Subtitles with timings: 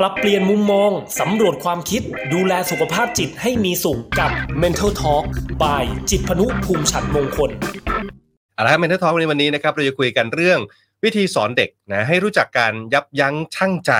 [0.00, 0.90] ปรับเปลี่ยนมุมมอง
[1.20, 2.02] สำรวจความคิด
[2.34, 4.30] ดูแลสุขภาพจิตให้มีสุขกับ
[4.62, 5.24] Mental Talk
[5.62, 7.50] by จิตพนุภูมิฉันมงคล
[8.54, 10.58] เอาละครับเมนเทอร์ทอในวันนี้นะครับ เราจะคุยกันเรื่อง
[11.04, 13.92] วิธีสอนเด็กนะให้รู้จักการยับยั้งชั่งใจ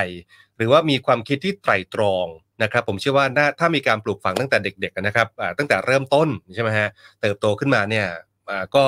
[0.57, 2.27] หรือว่ามีความคิดที่ไตร่ตรอง
[2.63, 5.29] นะครับผมเชื่อว่าน่าถ้ามีการปลูกฝังตั้งแต่เด็กๆนะครับ
[5.59, 6.89] ตั้งแต่เริ่มต้นใช่ไหมฮะ
[7.21, 8.07] เติบโตขึ้นมาเนี่ย
[8.75, 8.85] ก็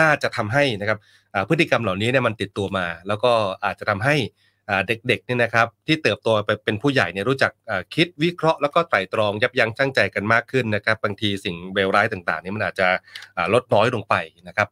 [0.00, 0.98] น่าจะทำให้นะครับ
[1.48, 3.32] พฤติกรรมเหล่านี้เนี่ยมันติดตัวมา แล้วก็
[3.64, 4.16] อาจจะทำให้
[4.86, 7.52] เด็กๆเนี่ยนะครับที่เติบโตไปเป็นผู้ใหญ่เนี่ยรู้จัก
[7.94, 12.88] คิดวิเคราะห์แล้วก็ไตร่ตรองยับยั้งชั่งใจกันมากขึ้นนะครับบางทีสิ่งเลวร้ายต่างๆนี่มันอาจจะ
[13.54, 14.14] ลดน้อยลงไป
[14.48, 14.68] นะครับ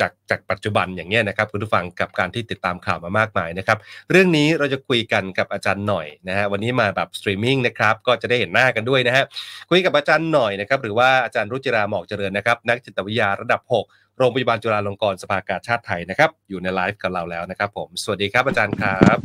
[0.00, 3.78] จากจากปัจจุบันอย่างเงี้ยนะครับคุณผู้ฟังกับการที่ติดตามข่าวมามากมายนะครับ
[4.10, 9.24] เรื่องนี้เราจะคุยกันกับอาจารย์หน่อยนะฮะวันนี้มาแบบสตรีมมิ่งนะครับก็จะได้เห็นหน้ากันด้วยนะฮะ
[9.70, 19.16] คุยกับอาจารย์หน่อยนะครับหรือว่าอาจารย์รุจิราหมอกเจริญนะครับนักจิตวิทยาระดับ 6 โรงพยาบาลจุฬาลงกรณ์สภากาชาติไทยนะครับ อยู่ในไลฟ์กับเราแล้วนะครับ ผมสวัสดีครับอาจารย์ครับ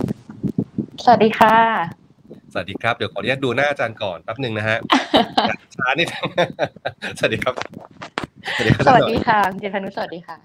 [1.03, 1.57] สวัสดีค่ะ
[2.51, 4.77] สวัสดีครับเดี๋ยวขออนุญาตดูหน้าอาจารย์ก่อนแป๊บหนึ่งนะฮะ
[5.75, 6.27] ช้านิดนึง
[7.17, 7.53] สวัสดีครับ
[8.55, 10.37] สวัสดีครับสอาจารวัสย์หน่อยดีค่ะคุณเจพานุสวัสดีค่ะ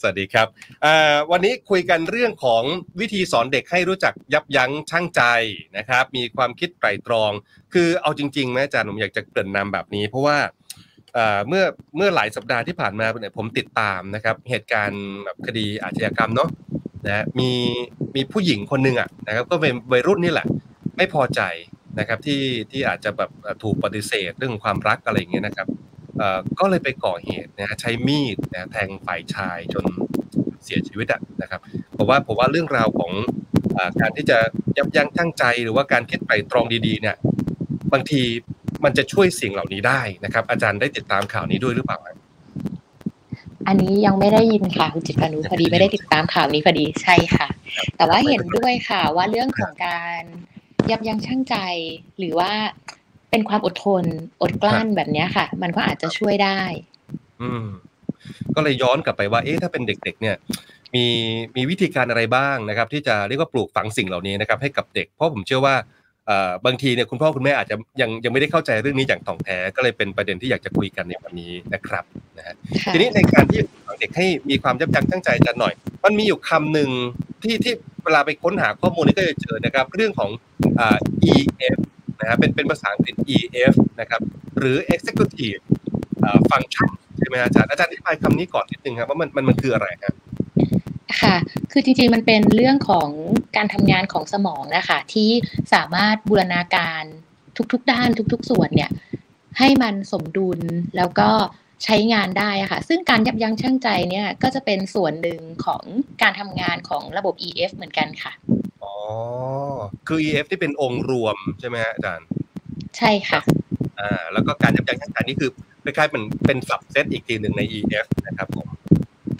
[0.00, 0.46] สวัสดีครับ
[0.84, 2.62] อ่าวันนี้คุยกันเรื่องของ
[3.00, 5.22] วิธีสอนเด็กให้รู้จักยับยั้งชั่งใจ
[5.76, 7.32] นะครับ มีความคิดไตร่ตรอง
[7.74, 10.59] คือเอาจริงๆนะอาจารย์ผมอยากจะเกริ่นนำแบบนี้ เพราะว่าอ่า
[11.48, 11.64] เมื่อ
[11.96, 16.48] เมื่อหลายสัปดาห์ที่ผ่านมาเนี่ยผมติดตามนะครับ เหตุการณ์แบบคดีอาชญากรรมเนาะ
[17.06, 17.50] นะมี
[18.16, 20.46] มีผู้หญิงคนหนึ่งอะนะครับ ก็เป็นวัยรุ่นนี่แหละ
[20.96, 21.40] ไม่พอใจ
[21.98, 23.30] นะครับที่ที่อาจจะแบบ
[23.62, 25.68] ถูกปฏิเสธเรื่องความรักอะไรอย่างเงี้ยนะครับ
[26.60, 29.84] ก็เลยไปก่อเหตุนะใช้มีดนะแทงฝ่ายชายจน
[30.64, 31.60] เสียชีวิตอะนะครับ
[31.96, 33.12] ผมว่าผมว่าเรื่องราวของ
[33.76, 34.38] อการที่จะ
[34.78, 37.16] ยับยั้งชั่งใจหรือว่าการคิดไตร่ตรองดีๆเนี่ย
[37.92, 38.22] บางที
[38.84, 42.16] มันจะช่วยสิ่งเหล่านี้ได้นะครับ อาจารย์ได้ติดตามข่าวนี้ด้วยหรือเปล่าครับ
[43.68, 47.46] อันนี้ยังไม่ได้ยินค่ะคุณจิตพานุพอดีไม่ได้ติดตามข่าวนี้พอดีใช่ค่ะ
[47.96, 50.22] แต่ว่าเห็นด้วยค่ะว่าเรื่องของการ
[50.90, 51.56] ยับยั้งชั่งใจ
[52.18, 52.52] หรือว่า
[53.30, 54.04] เป็นความอดทน
[54.42, 56.60] อดกลั้นแบบเนี้ยค่ะ มันก็อาจจะช่วยได้
[57.40, 57.66] อืม
[58.54, 60.36] ก็เลยย้อนกลับไปว่า เอ๊ะถ้าเป็นเด็ก ๆ เนี่ย
[60.94, 61.06] มี
[61.56, 65.99] มีวิธีการอะไรบ้างนะครับ ที่จะเรียกว่าปลูกฝังสิ่งเหล่านี้นะครับ ให้กับเด็กเพราะผมเชื่อว่าเอ่อ
[66.66, 72.04] บางทีเนี่ยคุณพ่อคุณแม่อาจจะยังยังไม่ได้เข้าใจเรื่องนี้อย่างถ่องแท้ก็เลยเป็นประเด็นที่อยากจะคุยกันในวันนี้นะครับ
[72.38, 72.54] นะฮะ
[72.84, 75.74] ค่ะทีนี้ในการที่จะปลูกฝังเด็กให้มีความยับยั้งชั่งใจอาจารย์หน่อย
[76.04, 76.90] มันมีอยู่คำหนึ่ง
[77.42, 77.74] ที่ที่
[78.04, 80.30] เวลาไปค้นหาข้อมูลนี่ก็จะเจอนะครับ เรื่องของ
[80.80, 80.98] อ่า
[81.32, 81.78] EF
[82.20, 84.20] นะฮะเป็นเป็นภาษาอังกฤษ EF นะครับ
[84.58, 85.60] หรือ Executive
[86.24, 90.14] อ่า Function ใช่ไหมฮะอาจารย์อาจารย์อธิบายคำนี้ก่อนนิดนึงครับว่ามันมันมันคืออะไรครับ
[91.22, 91.36] ค่ะ
[91.72, 93.08] คือจริงๆ มันเป็นเรื่องของ
[93.56, 95.30] การทำงานของสมองนะคะ ที่
[95.74, 97.02] สามารถบูรณาการ
[97.72, 98.90] ทุกๆ ด้านทุก ๆ ส่วนเนี่ย
[99.58, 100.60] ให้มันสมดุล
[100.96, 101.30] แล้วก็
[101.84, 105.82] ใช้งานได้อะค่ะ ซึ่งการยับยั้งชั่งใจเนี่ย ก็จะเป็นส่วนหนึ่งของ
[106.22, 108.32] การทำงานของระบบ EF เหมือนกันค่ะ
[108.82, 108.94] อ๋อ
[110.08, 112.26] คือ EF ที่เป็นองค์รวมใช่ไหมฮะอาจารย์
[112.96, 113.40] ใช่ค่ะ
[113.98, 115.50] อ่า แล้วก็การยับยั้งชั่งใจนี่คือ
[115.84, 118.68] คล้ายๆเป็นเป็นสับเซตอีกทีหนึ่งใน EF นะครับผม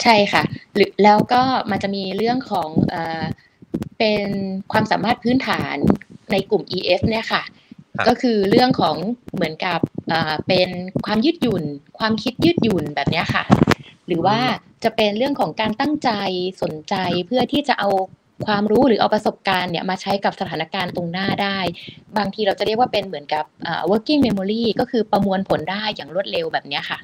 [0.03, 0.43] ใช่ค่ะ
[0.75, 3.25] หรือแล้วก็มันจะมีเรื่องของเอ่อ
[3.99, 4.29] เป็น
[4.73, 5.77] ความสามารถพื้นฐาน
[6.33, 7.43] ในกลุ่ม EF เนี่ยค่ะ
[7.97, 8.97] ครับก็คือเรื่องของ
[9.35, 10.69] เหมือนกับเอ่อเป็น
[11.07, 11.65] ความยืดหยุ่น
[11.99, 13.45] ความคิดยืดหยุ่นแบบเนี้ยค่ะ
[14.07, 14.39] หรือว่า
[14.85, 16.11] จะเป็นเรื่องของการตั้งใจ
[16.63, 16.95] สนใจ
[17.27, 17.89] เพื่อที่จะเอา
[18.47, 21.59] ความรู้หรือเอาประสบการณ์เนี่ยมาใช้กับสถานการณ์ตรงหน้าได้
[22.19, 26.99] บางทีเราจะเรียกว่าเป็นเหมือนกับเอ่อ working memory ก็คือประมวลผลได้อย่างรวดเร็วแบบเนี้ยค่ะ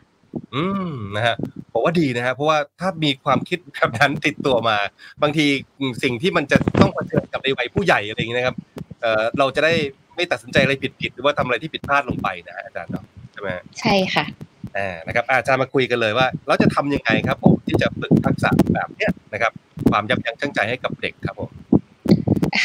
[0.54, 1.36] อืมนะฮะ
[1.72, 4.76] ผมว่าดีนะฮะเพราะว่าถ้ามีความคิดแบบนั้นติดตัวมา
[5.22, 5.46] บางที
[6.02, 8.56] สิ่งที่มันจะต้องเผชิญกับในวัยผู้ใหญ่อะไรอย่างเงี้ยนะครับ
[9.00, 9.72] เอ่อเราจะได้
[10.16, 14.24] ไม่ตัดสินใจอะไรผิดๆหรือว่าทำอะไรที่ผิดพลาดลงไปนะฮะอาจารย์เนาะใช่ไหมฮะใช่ค่ะ
[14.76, 19.52] อ่านะครับอาจารย์มาคุยกันเลยว่าเราจะทำยังไงครับ ผมที่จะฝึกทักษะแบบเนี้ยนะครับ
[19.90, 21.50] ความยับยั้งชั่งใจให้กับเด็กครับผม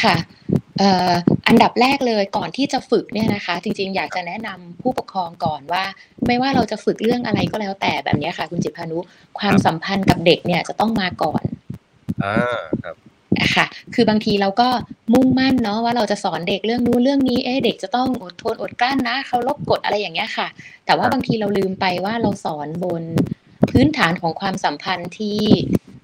[0.02, 1.12] ค่ะเอ่อ
[1.48, 5.84] อันดับแรกเลยก่อนที่จะฝึกเนี่ยนะคะ จริงๆ อยากจะแนะนำผู้ปกครองก่อนว่า
[6.26, 8.98] ไม่ว่าเราจะฝึกเรื่องอะไรก็แล้วแต่แบบเนี้ยค่ะ คุณจิตพานุ
[9.38, 11.42] ความสัมพันธ์กับเด็กเนี่ยจะต้องมาก่อน
[12.24, 12.96] อ่าครับ
[13.54, 14.68] ค่ะ คือบางทีเราก็
[15.12, 20.46] มุ่งมั่นเนาะว่าเราจะสอนเด็กเรื่องนู้นเรื่องนี้ เอ๊ะเด็กจะต้องอดทนอดกลั้นนะเคารพกฎอะไรอย่างเงี้ยค่ะ
[20.86, 23.02] แต่ว่าบางทีเราลืมไปว่าเราสอนบน
[23.70, 25.38] พื้นฐานของความสัมพันธ์ที่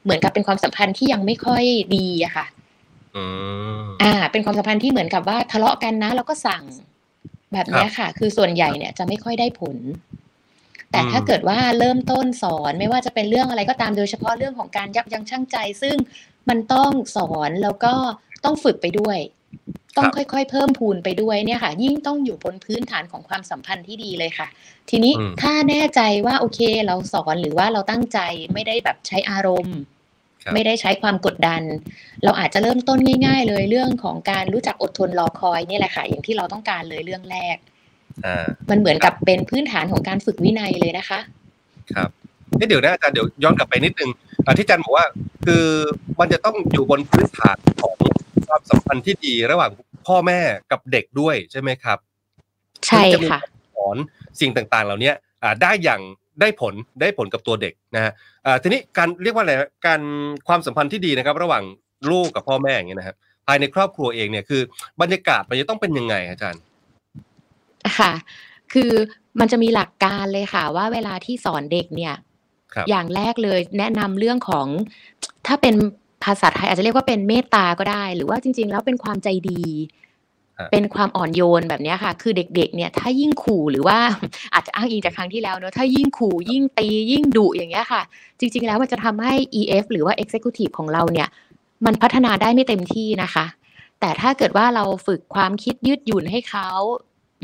[0.02, 1.64] เหมือนกับเป็นความสัมพันธ์ที่ยังไม่ค่อย
[1.96, 2.46] ดีอะค่ะ
[3.18, 3.24] อื
[3.80, 6.64] มอ่า เป็นความสัมพันธ์ที่เหมือนกับว่าทะเลาะกันนะ แล้วก็สั่ง
[7.52, 9.76] แบบเนี้ยค่ะ คือส่วนใหญ่เนี่ยจะไม่ค่อยได้ผล
[10.92, 15.96] แต่ถ้าอืมเกิดว่าเริ่มต้นสอนไม่ว่าจะเป็นเรื่องอะไรก็ตามโดยเฉพาะเรื่องของการยับยั้งชั่งใจ ซึ่ง
[16.48, 17.94] มันต้องสอนแล้วก็
[18.44, 19.18] ต้องฝึกไปด้วย
[19.96, 24.48] ต้องค่อยๆ เพิ่มพูนไปด้วยเนี่ยค่ะ ยิ่งต้องอยู่บนพื้นฐานของความสัมพันธ์ที่ดีเลยค่ะ
[24.90, 28.18] ทีนี้อืมถ้าแน่ใจว่าโอเคเราสอนหรือว่าเราตั้งใจ
[28.52, 29.97] ไม่ได้แบบใช้อารมณ์ครับ
[30.54, 31.62] ไม่ได้ใช้ความกดดัน
[32.24, 37.56] เราอาจจะเริ่มต้นง่าย ๆ เลยเรื่องของการรู้จักอดทนรอคอยนี่แหละค่ะอย่างที่เราต้องการเลยเรื่องแรก
[38.24, 41.20] อ่ามันเหมือนกับเป็นพื้นฐานของการฝึกวินัยเลยนะคะ
[41.94, 42.10] ครับ
[42.56, 44.10] เอ๊ะเดี๋ยวนะอาจารย์เดี๋ยวย้อนกลับไปนิดนึง
[44.44, 45.06] อ่าที่อาจารย์บอกว่า
[45.46, 45.64] คือ
[46.20, 47.94] มันจะต้องอยู่บนพื้นฐานของ
[48.46, 49.70] ความสัมพันธ์ที่ดีระหว่าง
[50.06, 50.40] พ่อแม่
[50.72, 51.98] กับเด็กด้วยใช่ไหมครับ
[52.86, 53.40] ใช่ถึงจะมีค่ะ
[53.76, 53.96] สอน
[54.40, 55.12] สิ่งต่างๆ เหล่านี้
[55.42, 56.00] อ่าได้อย่าง
[56.40, 58.12] ได้ผลได้ผลกับตัวเด็กนะฮะ
[58.46, 60.00] อ่าทีนี้การเรียกว่าอะไรนะการ
[60.48, 61.64] ความสัมพันธ์ที่ดีนะครับ ระหว่าง
[62.10, 64.62] ลูกกับพ่อแม่อย่างเงี้ยนะครับภายในครอบครัวเองเนี่ยคือ
[65.00, 66.62] บรรยากาศมันจะต้องเป็นยังไงอาจารย์
[67.98, 68.12] ค่ะ
[68.72, 68.92] คือ
[69.40, 72.14] มันจะมีหลักการเลยค่ะ ว่าเวลาที่สอนเด็กเนี่ย
[72.74, 74.66] ครับอย่างแรกเลยแนะนำเรื่องของ
[75.46, 75.74] ถ้าเป็น
[76.24, 80.07] ภาษาไทยอาจจะเรียกว่าเป็นเมตตาก็ได้ หรือว่าจริง ๆ แล้วเป็นความใจดีฮะ
[80.72, 83.98] เป็นความอ่อนโยนแบบนี้ค่ะ คือเด็กๆ เนี่ย ถ้ายิ่งขู่หรือว่า
[84.54, 88.02] อาจจะอ้างอิงจากครั้งที่แล้วเนอะถ้ายิ่งขู่ยิ่งตียิ่งดุอย่างเงี้ยค่ะ
[88.38, 91.28] จริง ๆ แล้วมันจะทำให้ EF หรือว่า Executive ของเราเนี่ย
[91.86, 93.44] มันพัฒนาได้ไม่เต็มที่นะคะ
[94.00, 96.68] แต่ถ้าเกิดว่าเราฝึกความคิดยืดหยุ่นให้เขา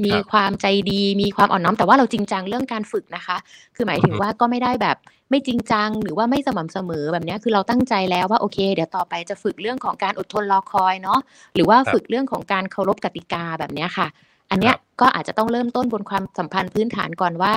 [0.05, 3.37] มีครับความใจดีมีความอ่อนน้อมแต่ว่าเราจริงจังเรื่องการฝึกนะคะ
[3.77, 4.97] คือหมายถึงอือฮึว่าก็ไม่ได้แบบ
[5.31, 11.21] ไม่จริงจังหรือว่าไม่สม่ำเสมอแบบเนี้ยคือเราตั้งใจแล้วว่าโอเค เดี๋ยวต่อไปจะฝึกเรื่องของการอดทนรอคอยเนาะ
[11.55, 14.07] หรือว่าครับฝึกเรื่องของการเคารพกติกาแบบเนี้ยค่ะ
[14.51, 17.53] อันเนี้ยครับก็อาจจะต้องเริ่มต้นบนความสัมพันธ์พื้นฐานก่อนว่า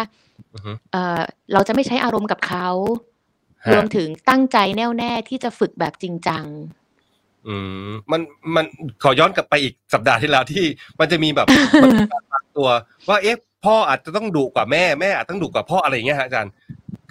[0.53, 1.21] อือฮึเออ
[1.53, 2.67] เราจะไม่ใช้อารมณ์กับเขา
[3.67, 6.45] ฮะรวมถึงตั้งใจแน่วแน่ที่จะฝึกแบบจริงจัง
[7.47, 7.55] อื
[7.87, 8.21] มมัน
[8.55, 8.65] มัน
[9.03, 10.65] ขอย้อนกลับไปอีกสัปดาห์ที่แล้วที่
[10.99, 11.47] มันจะมีแบบ
[11.83, 12.69] มันมีการวางตัว
[13.09, 16.51] ว่าเอ๊ะพ่ออาจจะต้องดุกว่าแม่แม่อาจต้องดุกว่าพ่ออะไรอย่างเงี้ยฮะอาจารย์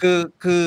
[0.01, 0.65] คือคือ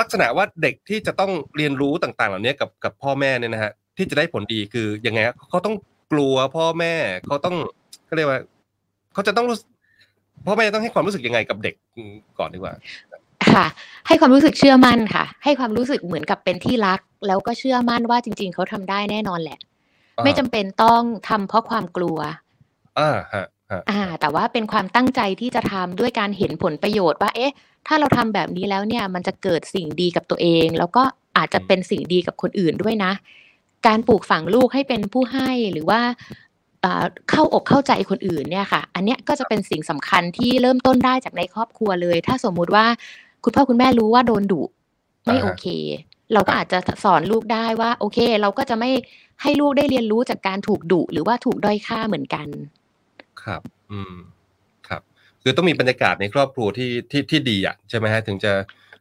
[0.00, 5.20] ลักษณะว่าเด็กที่จะต้องเรียนรู้ต่าง ๆ เหล่านี้กับกับพ่อแม่เนี่ยนะฮะที่จะได้ผลดีคือยังไง
[5.50, 5.74] เขาต้อง
[6.12, 6.94] กลัวพ่อแม่
[7.26, 7.56] เขาต้อง
[8.06, 8.40] เขาเรียกว่า
[9.14, 9.56] เขาจะต้องรู้
[10.46, 11.74] พ่อแม่ต้องให้ความรู้สึกยังไงกับเด็ก
[12.38, 12.74] ก่อนดีกว่า
[13.54, 13.66] ค่ะ
[14.06, 19.58] ให้ความรู้สึกเชื่อมั่นค่ะ ให้ความรู้สึกเหมือนกับเป็นที่รัก แล้วก็เชื่อมั่นว่าจริง ๆ เขาทำได้แน่นอนแหละ
[20.18, 22.18] อ่าไม่จำเป็นต้องทำเพราะความกลัว
[22.98, 27.52] อ่าฮะฮะอ่า แต่ว่าเป็นความตั้งใจที่จะทำด้วยการเห็นผลประโยชน์ว่า เอ๊ะ
[27.86, 31.02] ถ้าเราทำแบบนี้แล้วเนี่ย มันจะเกิดสิ่งดีกับตัวเอง แล้วก็
[31.36, 33.12] อาจจะเป็นสิ่งดีกับคนอื่นด้วยนะ
[33.86, 36.00] การปลูกฝังลูกให้เป็นผู้ให้หรือว่า
[36.84, 42.86] อ่าเข้าอกเข้าใจคนอื่นเนี่ยค่ะ อันเนี้ยก็จะเป็นสิ่งสำคัญที่เริ่มต้นได้จากในครอบครัวเลย ถ้าสมมุติว่า
[43.44, 44.62] คุณพ่อคุณแม่รู้ว่าโดนดุ
[45.24, 45.66] ไม่โอเค
[46.32, 48.90] เราก็อาจจะสอนลูกได้ว่า โอเค เราก็จะไม่
[49.42, 52.46] ให้ลูกได้เรียนรู้จากการถูกดุหรือว่าถูกด้อยค่าเหมือนกัน
[53.42, 54.14] ครับ อืม
[54.88, 55.02] ครับ
[55.42, 58.52] คือต้องมีบรรยากาศในครอบครัวที่ที่ที่ดีอะใช่ไหมฮะถึงจะ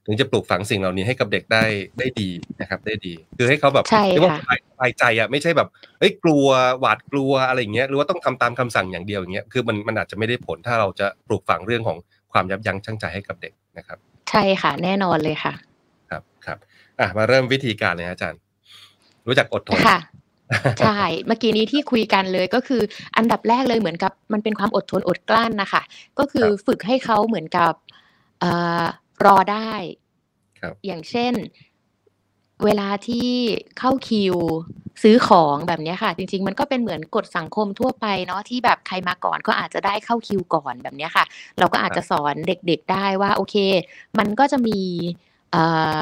[0.06, 1.64] ถึงจะปลูกฝังสิ่งเหล่านี้ให้กับเด็กได้
[2.00, 2.30] ได้ดี
[2.62, 5.68] นะครับ ได้ดี คือให้เขาแบบใช่เรียกว่าค่ะสบายสบายใจอะไม่ใช่แบบ
[6.00, 6.46] เอ้ยกลัว
[6.80, 11.98] หวาดกลัวอะไรอย่างเงี้ยหรือว่าต้องทำตามคำสั่งอย่างเดียวอย่างเงี้ยคือมันมันอาจจะไม่ได้ผลถ้าเราจะปลูกฝังเรื่องของ
[12.34, 14.00] ความยับยั้งชั่งใจให้กับเด็กนะครับ
[14.34, 15.54] ใช่ค่ะ แน่นอนเลยค่ะ
[16.10, 16.58] ครับครับ
[17.00, 18.40] อะมาเริ่มวิธีการเลยฮะอาจารย์
[19.28, 20.00] รู้จักอดทนค่ะ
[20.84, 22.82] ใช่ เมื่อกี้นี้ที่คุยกันเลยก็คือ
[23.18, 25.82] อันดับแรกเลยเหมือนกับมันเป็นความอดทนอดกลั้นนะคะ
[26.20, 27.74] ก็คือครับฝึกให้เขาเหมือนกับ
[28.40, 28.52] เอ่
[28.82, 28.84] อ
[29.26, 29.72] รอได้
[30.60, 31.34] ครับอย่างเช่น
[32.66, 33.30] เวลาที่
[33.80, 34.36] เข้าคิว
[35.04, 41.26] ซื้อของแบบเนี้ยค่ะ จริง ๆ มันก็เป็นเหมือนกฎสังคมทั่วไปเนาะที่แบบใครมาก่อนก็อาจจะได้เข้าคิวก่อนแบบเนี้ยค่ะ
[41.60, 43.56] เราก็อาจจะสอนเด็กๆได้ว่าโอเค
[44.20, 44.80] มันก็จะมี
[45.52, 45.64] เอ่
[46.00, 46.02] อ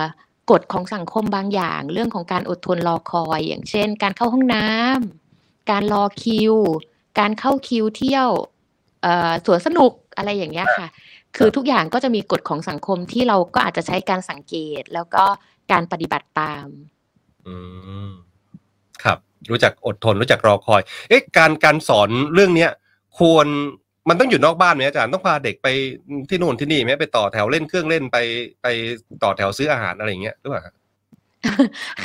[0.51, 6.53] กฎของสังคมบางอย่าง เรื่องของการอดทนรอคอย อย่างเช่น การเข้าห้องน้ำการรอคิว
[7.19, 8.27] การเข้าคิวเที่ยว
[9.01, 10.88] เอ่อสวนสนุกอะไรอย่างเงี้ยค่ะ
[11.38, 15.25] คือทุกอย่างก็จะมีกฎของสังคมที่เราก็อาจจะใช้การสังเกต แล้วก็
[15.71, 16.67] การปฏิบัติตาม
[17.47, 17.55] อื
[18.07, 18.09] ม
[19.03, 19.17] ครับ
[19.51, 22.71] รู้จักอดทน รู้จักรอคอย เอ๊ะ การการสอนเรื่องเนี้ย
[23.17, 23.47] ควร
[24.09, 25.67] มันต้องอยู่นอกบ้านไหมอาจารย์ต้องพาเด็กไป
[26.29, 28.17] ที่นู่นที่นี่ไหมไปต่อแถวเล่นเครื่องเล่นไป
[28.61, 28.67] ไป
[29.23, 30.75] ต่อแถวซื้ออาหารอะไรอย่างเงี้ยหรือเปล่าฮะ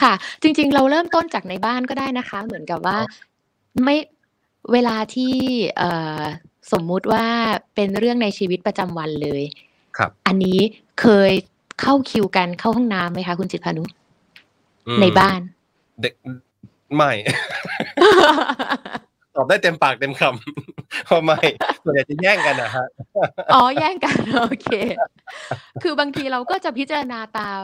[0.01, 3.13] ค่ะ จริง ๆ เราเริ่มต้นจากในบ้านก็ได้นะคะ เหมือนกับว่าอ๋
[3.81, 3.97] อไม่
[4.73, 5.35] เวลาที่
[5.77, 6.23] เอ่อ
[6.73, 7.27] สมมุติว่า
[7.75, 9.43] เป็นเรื่องในชีวิตประจำวันเลย
[9.97, 10.59] ครับ อันนี้
[11.01, 11.33] เคย
[11.81, 13.83] เข้าคิวกันเข้าห้องน้ำไหมคะคุณจิตรพานุ
[14.89, 15.41] อืมในบ้าน
[16.03, 16.15] เด็ก
[16.97, 17.13] ไม่
[19.37, 21.39] ตอบได้เต็มปากเต็มคำเพราะไม่
[21.83, 22.87] ส่วนใหญ่จะแย่งกันนะฮะ
[23.55, 24.69] อ๋อแย่งกันโอเค
[25.83, 27.63] คือบางทีเราก็จะพิจารณาตาม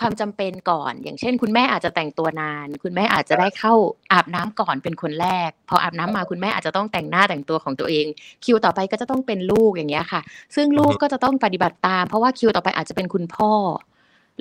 [0.00, 3.74] ความจำเป็นก่อน อย่างเช่น คุณแม่อาจจะแต่งตัวนาน คุณแม่อาจจะได้เข้า
[4.12, 8.06] อาบน้ำก่อนเป็นคนแรก พออาบน้ำมาคุณแม่อาจจะต้องแต่งหน้าแต่งตัวของตัวเอง
[8.44, 10.20] คิวต่อไปก็จะต้องเป็นลูกอย่างเงี้ยค่ะ
[10.54, 13.52] ซึ่งลูกก็จะต้องปฏิบัติตาม เพราะว่าคิวต่อไปอาจจะเป็นคุณพ่อ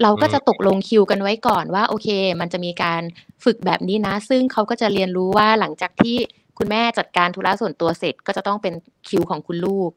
[0.01, 2.07] เราก็จะตกลงคิวกันไว้ก่อนว่าโอเค
[2.39, 3.01] มันจะมีการ
[3.43, 6.17] ฝึกแบบนี้นะ ซึ่งเขาก็จะเรียนรู้ว่าหลังจากที่
[6.57, 8.73] คุณแม่จัดการธุระส่วนตัวเสร็จก็จะต้องเป็น
[9.07, 9.91] คิวของคุณลูก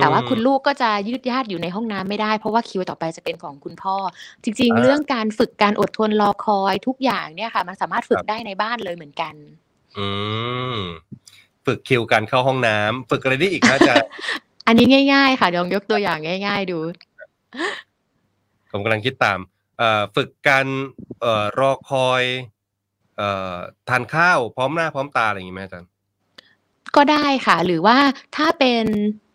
[0.00, 3.96] แต่ว่าอืมคุณลูกก็จะยืดยาดอยู่ในห้องน้ำไม่ได้ เพราะว่าคิวต่อไปจะเป็นของคุณพ่อ
[4.44, 9.34] จริงๆอ่าเรื่องการฝึกการอดทนรอคอยทุกอย่างเนี่ยค่ะ มันสามารถฝึคกรับได้ในบ้านเลยเหมือนกัน
[9.98, 10.06] อื
[10.76, 10.78] ม
[11.66, 14.08] ฝึกคิวการเข้าห้องน้ำฝึกอะไรได้อีกคะอาจารย์
[14.66, 16.78] อันนี้ง่าย ๆ ค่ะลองยกตัวอย่างง่าย ๆ ดู
[18.70, 19.38] ผมกำลังคิดตาม
[19.78, 20.66] เอ่อฝึกการ
[21.20, 22.22] เอ่อรอคอย
[23.16, 23.56] เอ่อ
[23.88, 25.90] ทานข้าวพร้อมหน้าพร้อมตาอะไรอย่างงี้ไหมอาจารย์
[26.96, 27.98] ก็ได้ค่ะ หรือว่า
[28.36, 28.84] ถ้าเป็น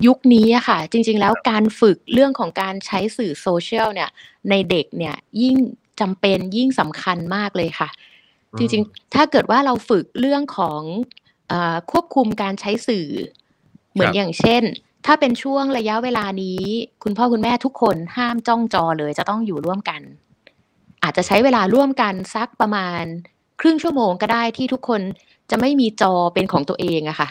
[0.08, 4.10] ยุคนี้อะค่ะ จริง ๆ แล้วการฝึกเรื่องของการใช้สื่อโซเชียลเนี่ย
[4.50, 5.56] ในเด็กเนี่ยยิ่ง
[6.00, 7.90] จำเป็นยิ่งสำคัญมากเลยค่ะ
[8.54, 10.82] อืมจริงๆ ถ้าเกิดว่าเราฝึกเรื่องของ
[11.48, 13.08] เออควบคุมการใช้สื่อ
[13.92, 14.64] เหมือนอย่างเช่น
[15.06, 16.62] ถ้าเป็นช่วงระยะเวลานี้
[17.04, 20.02] คุณพ่อคุณแม่ทุกคนห้ามจ้องจอเลยจะต้องอยู่ร่วมกัน
[21.04, 23.04] อาจจะใช้เวลาร่วมกันสักประมาณ
[23.62, 25.02] ครึ่งชั่วโมงก็ได้ที่ทุกคน
[25.52, 27.30] จะไม่มีจอเป็นของตัวเองอะค่ะ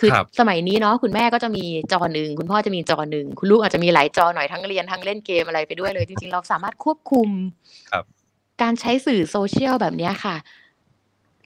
[0.00, 7.28] คือครับสมัยนี้เนาะคุณแม่ก็จะมีจอหนึ่งคุณพ่อจะมีจอหนึ่งคุณลูกอาจจะมีหลายจอหน่อยทั้งเรียนทั้งเล่นเกมอะไรไปด้วยเลย จริงๆเราสามารถควบคุม
[7.92, 8.04] ครับ
[8.62, 10.36] การใช้สื่อโซเชียลแบบเนี้ยค่ะ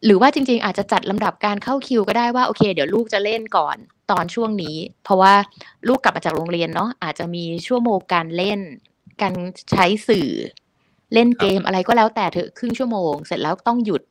[0.04, 3.76] หรือว่าจริง ๆ อาจจะจัดลำดับการเข้าคิวก็ได้ว่าโอเค เดี๋ยวลูกจะเล่นก่อน
[4.10, 5.34] ตอนช่วงนี้ เพราะว่า
[5.88, 8.60] ลูกกลับมาจากโรงเรียนเนาะอาจจะมีชั่วโมงการเล่น
[9.22, 9.34] การ
[9.72, 10.28] ใช้สื่อ
[11.14, 14.02] เล่นเกมอะไรก็แล้วแต่เถอะครึ่งชั่วโมง เสร็จแล้วต้องหยุด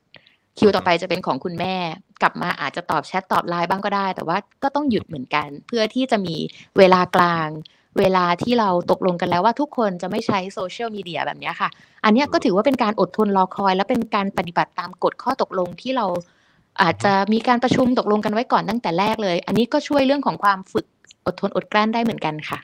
[0.59, 1.75] คิวต่อไปจะเป็นของคุณแม่
[2.21, 6.35] กลับมาอาจจะตอบแชทตอบไลน์บ้างก็ได้ แต่ว่าก็ต้องหยุดเหมือนกัน เพื่อที่จะมี
[6.77, 7.49] เวลากลาง
[7.99, 11.69] เวลาที่เราตกลงกันแล้วว่าทุกคนจะไม่ใช้โซเชียลมีเดียแบบนี้ค่ะ
[12.05, 16.05] อันนี้ก็ถือว่าเป็นการอดทนรอคอย และเป็นการปฏิบัติตามกฎข้อตกลงที่เรา
[16.81, 20.85] อาจจะมีการประชุมตกลงกันไว้ก่อนตั้งแต่แรกเลย อันนี้ก็ช่วยเรื่องของความฝึก
[21.25, 22.59] อดทนอดกลั้นได้เหมือนกันค่ะ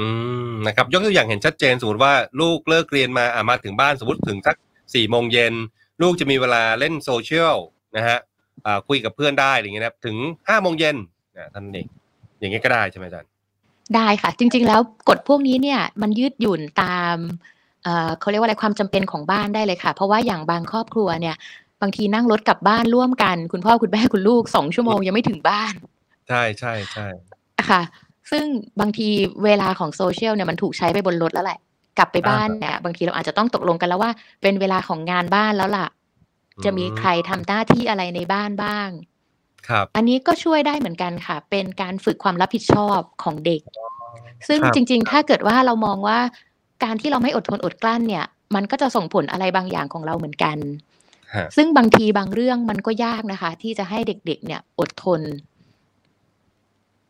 [0.00, 0.08] อื
[0.48, 4.56] มนะครับยกตัวอย่างเห็นชัดเจนสมมติว่าลูกเลิกเรียนมาอะมาถึงบ้านสมมติถึงสัก
[4.94, 5.54] สี่โมงเย็น
[6.00, 7.56] ลูกจะมีเวลาเล่นโซเชียล
[7.96, 8.18] นะฮะ
[8.66, 10.16] อ่าคุยกับเพื่อนได้อะไรอย่างเงี้ยนะครับถึง
[10.48, 10.96] ห้าโมงเย็น
[11.36, 11.86] นะท่านเอง
[12.40, 13.30] อย่างเงี้ยก็ได้ใช่ไหมอาจารย์
[13.94, 17.16] ได้ค่ะ จริง ๆ แล้วกฎพวกนี้เนี่ยมันยืดหยุ่นตาม
[17.82, 21.36] เอ่อเขาเรียกว่าอะไรความจำเป็นของบ้านได้เลยค่ะ เพราะว่าอย่างบางครอบครัวเนี่ย
[21.82, 25.74] บางทีนั่งรถกลับบ้านร่วมกัน คุณพ่อคุณแม่คุณลูกสองชั่วโมงยังไม่ถึงบ้าน
[26.28, 27.06] ใช่ใช่ใช่
[27.70, 27.82] ค่ะ
[28.30, 28.44] ซึ่ง
[28.80, 29.08] บางที
[29.44, 31.58] เวลาของโซเชียลเนี่ยมันถูกใช้ไปบนรถแล้วแหละ
[31.98, 34.10] กลับไปบ้านเนี่ยบางทีเราอาจจะต้องตกลงกันแล้วว่า
[34.42, 35.88] เป็นเวลาของงานบ้านแล้วล่ะ
[36.64, 38.88] จะมีใครทำหน้าที่อะไรในบ้านบ้าง
[39.68, 43.62] ครับ อันนี้ก็ช่วยได้เหมือนกันค่ะ เป็นการฝึกความรับผิดชอบของเด็ก
[44.48, 46.18] ซึ่งครับจริง ๆ ถ้าเกิดว่าเรามองว่า
[46.84, 50.56] การที่เราไม่อดทนอดกลั้นเนี่ย มันก็จะส่งผลอะไรบางอย่างของเราเหมือนกัน
[51.34, 55.20] ฮะซึ่งบางทีบางเรื่องมันก็ยากนะคะ ที่จะให้เด็ก ๆ เนี่ยอดทน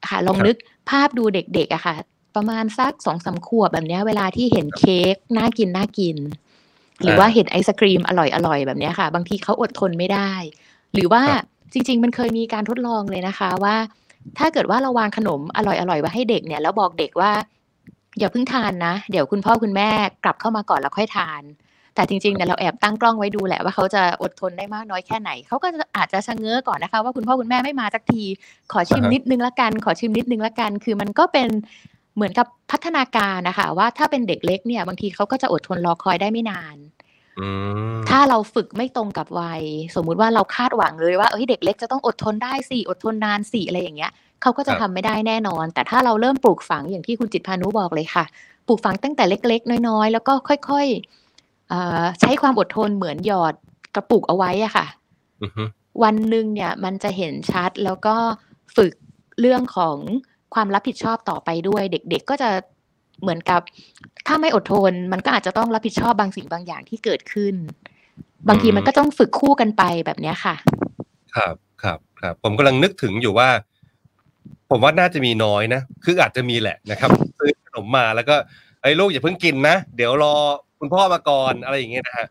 [0.09, 0.57] ค่ะลองนึก
[0.91, 1.95] ภาพดูเด็กๆอะค่ะ
[2.37, 6.17] ประมาณสักสองสามขวบแบบเนี้ย เวลาที่เห็นเค้กน่ากินน่ากิน
[7.03, 10.33] หรือว่าเห็นไอศครีมอร่อยๆแบบเนี้ยค่ะ บางทีเขาอดทนไม่ได้
[10.95, 11.23] หรือว่า
[11.73, 13.77] จริง ๆ มันเคยมีการทดลองเลยนะคะว่า
[14.39, 17.33] ถ้าเกิดว่าเราวางขนมอร่อยๆไว้ให้เด็กเนี่ยแล้วบอกเด็กว่า
[18.19, 19.89] อย่าเพิ่งทานนะ เดี๋ยวคุณพ่อคุณแม่
[20.25, 21.43] กลับเข้ามาก่อนแล้วค่อยทาน
[21.95, 28.23] แต่จริงๆเนี่ยเราแอบตั้งกล้องไว้ดูแหละว่าเขาจะอดทนได้มากน้อยแค่ไหนเขาก็จะอาจจะชะเง้อก่อนนะคะ ว่าคุณพ่อคุณแม่ไม่มาสักที
[28.73, 31.49] ขอชิมอ่าฮะนิดนึงละกัน ขอชิมนิดนึงละกัน คือมันก็เป็น
[32.15, 36.77] เหมือนกับพัฒนาการนะคะว่าถ้าเป็นเด็กเล็กเนี่ย บางทีเขาก็จะอดทนรอคอยได้ไม่นาน
[37.41, 37.49] อื
[37.93, 39.63] มถ้าเราฝึกไม่ตรงกับวัย
[39.95, 48.25] สมมุติว่าเราคาดหวังเลยว่าเอ้ยเด็กเล็กจะต้องอดทนได้สิอดทนนานสิอะไรอย่างเงี้ยเขาก็จะทำไม่ได้แน่นอน แต่ถ้าเราเริ่มปลูกฝังอย่างที่คุณจิตรพานุบอกเลยค่ะ
[48.67, 53.55] ปลูกฝังตั้งแต่เล็ก ๆ น้อยๆ แล้วก็ค่อยๆเอ่อใช้ความอดทนเหมือนหยอด
[53.95, 54.87] กระปุกเอาไว้อะค่ะ
[55.43, 55.65] อือฮึ
[56.03, 58.15] วันหนึ่งเนี่ยมันจะเห็นชัดแล้วก็
[58.77, 58.93] ฝึก
[59.41, 59.97] เรื่องของ
[60.55, 62.51] ความรับผิดชอบต่อไปด้วย เด็ก ๆ ก็จะ
[63.23, 63.61] เหมือนกับ
[64.27, 67.55] ถ้าไม่อดทน มันก็อาจจะต้องรับผิดชอบบางสิ่งบางอย่างที่เกิดขึ้น
[68.49, 70.55] บางทีมันก็ต้องฝึกคู่กันไปแบบเนี้ยค่ะ
[71.37, 73.49] ครับครับครับผมกำลังนึกถึงอยู่ว่า
[74.71, 78.37] ผมว่าน่าจะมีน้อยนะคืออาจจะมีแหละนะครับซื้อขนมมาแล้วก็
[78.83, 80.35] ไอ้ยลูกอย่าเพิ่งกินนะเดี๋ยวรอ
[80.81, 82.27] คุณพ่อมาก่อนอะไรอย่างเงี้ยนะฮะ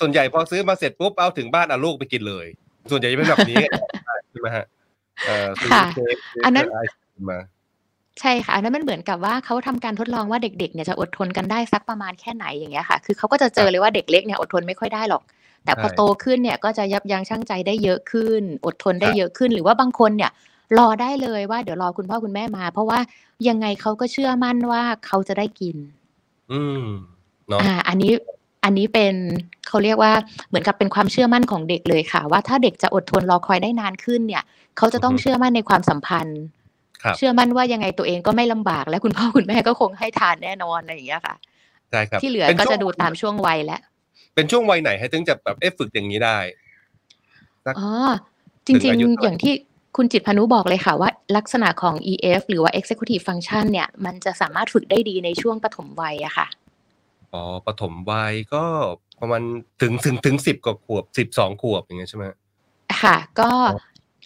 [0.00, 2.46] ส่วนใหญ่พอซื้อมาเสร็จปุ๊บเอาถึงบ้านเอาลูกไปกินเลย
[2.90, 3.72] ส่วนใหญ่จะเป็นแบบนี้กัน
[4.30, 4.66] ใช่ไหมฮะ
[5.26, 7.38] เออซื้อค่ะเค้กซื้อันนั้นไอศกรีมมา
[8.20, 15.22] ใช่ค่ะอันนั้นมันเหมือนกับว่าเขาทำการทดลองว่าเด็กๆเนี่ยจะอดทนกันได้สักประมาณแค่ไหนอย่างเงี้ยค่ะ คือเขาก็จะเจอเลยว่าเด็กเล็กเนี่ยอดทนไม่ค่อยได้หรอก
[15.64, 20.30] แต่พอใช่โตขึ้นเนี่ยก็จะยับยั้งชั่งใจได้เยอะขึ้น อดทนได้ครับเยอะขึ้น หรือว่าบางคนเนี่ย
[20.78, 22.98] รอได้เลยว่าเดี๋ยวรอคุณพ่อคุณแม่มา เพราะว่า
[23.48, 25.76] ยังไงเขาก็เชื่อมั่นว่าเขาจะได้กิน
[26.52, 26.82] อืม
[27.48, 28.12] เนาะอ่า อันนี้
[28.64, 29.14] อันนี้เป็น
[29.68, 30.12] เขาเรียกว่า
[30.48, 34.42] เหมือนกับเป็นความเชื่อมั่นของเด็กเลยค่ะ ว่าถ้าเด็กจะอดทนรอคอยได้นานขึ้นเนี่ย
[34.76, 36.65] เขาจะต้องเชื่อมั่นในความสัมพันธ์ครับ
[37.16, 41.34] เชื่อมั่นว่ายังไงตัวเองก็ไม่ลำบาก และคุณพ่อคุณแม่ก็คงให้ทานแน่นอนอะไรอย่างเงี้ยค่ะ
[41.90, 43.80] ใช่ครับที่เหลือป็นก็ช่วงจะดูตามช่วงวัยแล้ว
[44.34, 46.38] เป็นช่วงวัยไหนให้ถึงจะแบบเอ๊ะฝึกอย่างนี้ได้
[47.64, 47.90] สักอ๋อ
[48.66, 49.54] จถึริงงอายุๆเท่าไหร่อย่างที่
[49.96, 56.46] คุณจิตรพานุบอกเลยค่ะว่าลักษณะของ EF หรือว่า Executive Function เนี่ยมันจะสามารถฝึกได้ดีในช่วงปฐมวัยอะค่ะ
[57.32, 58.64] อ๋อปฐมวัยก็
[59.20, 59.42] ประมาณ
[59.82, 62.24] ถึงถึงถึงสิบกว่าขวบสิบสองขวบอย่างเงี้ยใช่ไหม
[63.02, 63.78] ค่ะ ก็อ๋อ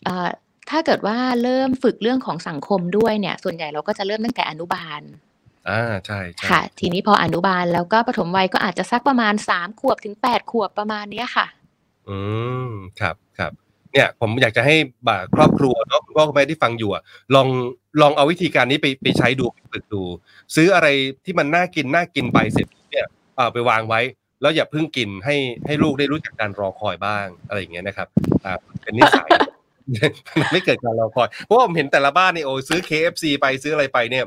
[0.05, 0.29] เอ่อ
[0.71, 5.01] ถ้าเกิดว่าเริ่มฝึกเรื่องของสังคมด้วยเนี่ย ส่วนใหญ่เราก็จะเริ่มตั้งแต่อนุบาล
[5.69, 11.47] อ่าใช่ใช่ค่ะ ทีนี้พออนุบาลแล้วก็ปฐมวัยก็อาจจะสักประมาณสามขวบถึงแปดขวบประมาณเนี้ยค่ะ
[12.09, 12.19] อื
[12.67, 13.53] มครับครับ
[13.93, 14.75] เนี่ยผมอยากจะให้
[15.09, 17.03] บ่าครอบครัวเนาะคุณพ่อคุณแม่ที่ฟังอยู่อะ
[17.35, 17.49] ลอง
[18.01, 20.03] ลองเอาวิธีการนี้ไปไปใช้ดูไปฝึกดู
[20.55, 20.89] ซื้ออะไร
[21.25, 24.01] ที่มันน่ากินน่ากินไปเสร็จเนี่ยเอาไปวางไว้
[24.41, 25.37] แล้วอย่าเพิ่งกินให้
[25.67, 28.09] ให้ลูกได้รู้จักการรอคอยบ้างอะไรอย่างเงี้ยนะครับ
[28.45, 29.50] อ่าเป็นนิสัยมัน
[30.53, 34.25] ไม่เกิดการรอคอยเพราะว่าผมเห็นแต่ละบ้านนี่โอ้ยซื้อ KFC ไปซื้ออะไรไปเนี่ย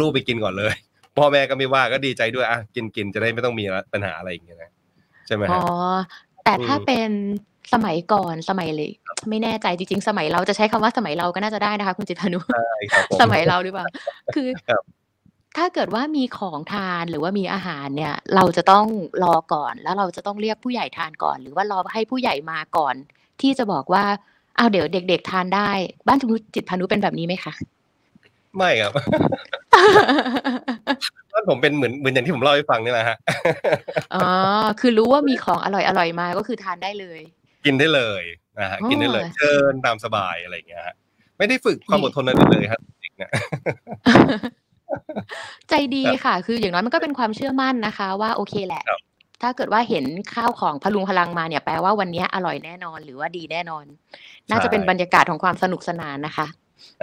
[0.00, 0.74] ลูกไปกินก่อนเลย
[1.18, 4.70] พ่อแม่ก็ไม่ว่าก็ดีใจด้วยอะกินกินจะได้ไม่ต้องมีปัญหาอะไรอย่างเงี้ยนะ
[5.26, 5.60] ใช่ไหมอ๋อฮะ
[6.44, 7.10] แต่ถ้าอืมเป็น
[7.72, 8.90] สมัยก่อนสมัยเลย
[9.28, 13.86] ไม่แน่ใจจริงๆ สมัยเราจะใช้คำว่าสมัยเราก็น่าจะได้นะคะ คุณจิตรพานุใช่ครับผมสมัยเราหรือเปล่า
[14.34, 14.82] คือครับ
[15.56, 18.86] ถ้าเกิดว่ามีของทานหรือว่ามีอาหารเนี่ย เราจะต้อง
[19.24, 22.94] รอก่อนแล้วเราจะต้องเรียกผู้ใหญ่ทานก่อน หรือว่ารอให้ผู้ใหญ่มาก่อน
[23.40, 24.04] ที่จะบอกว่า
[24.58, 25.70] อ้าวเดี๋ยวเด็ก ๆ ทานได้
[26.06, 27.52] บ้านคุณจิตรพานุเป็นแบบนี้ไหมคะ
[28.56, 28.92] ไม่ครับ
[31.32, 33.16] บ้านผมเป็นเหมือนเหมือนอย่างที่ผมเล่าให้ฟังนี่แหละฮะ
[34.14, 34.28] อ๋อ
[34.80, 37.20] คือรู้ว่ามีของอร่อยอร่อยมาก็คือทานได้เลย
[37.64, 38.22] กินได้เลย
[38.60, 40.94] นะฮะอ๋อกินได้เลยเชิญตามสบายอะไรอย่างเงี้ยฮะ
[41.38, 43.30] ไม่ได้ฝึกความอดทนอะไรเลยครับเด็กเนี่ย
[45.68, 49.00] ใจดีค่ะ คืออย่างน้อยมันก็เป็นความเชื่อมั่นนะคะ ว่าโอเคแหละครับ
[49.42, 53.84] ถ้าเกิดว่าเห็นข้าวของพลุงพลังมาเนี่ยแปลว่าวันนี้อร่อยแน่นอนหรือว่าดีแน่นอน
[54.50, 56.46] น่าจะเป็นบรรยากาศของความสนุกสนานนะคะ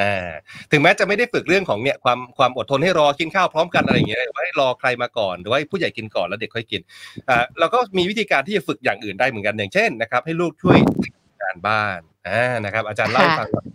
[0.02, 0.30] อ่า
[0.72, 6.82] ถึงแม้จะไม่ได้ฝึกเรื่องของเนี่ยความความอดทนให้รอกินข้าวพร้อมกันอะไรอย่างเงี้ยหรือว่าให้รอใครมาก่อนหรือว่าให้ผู้ใหญ่กินก่อนแล้วเด็กค่อยกิน
[7.30, 13.68] อ่าเราก็มีวิธีการที่จะฝึกอย่างอื่นได้เหมือนกันอย่างเช่นนะครับ ให้ลูกช่วยทำงานบ้านอ่านะครับ อาจารย์เล่าให้ฟังหน่อย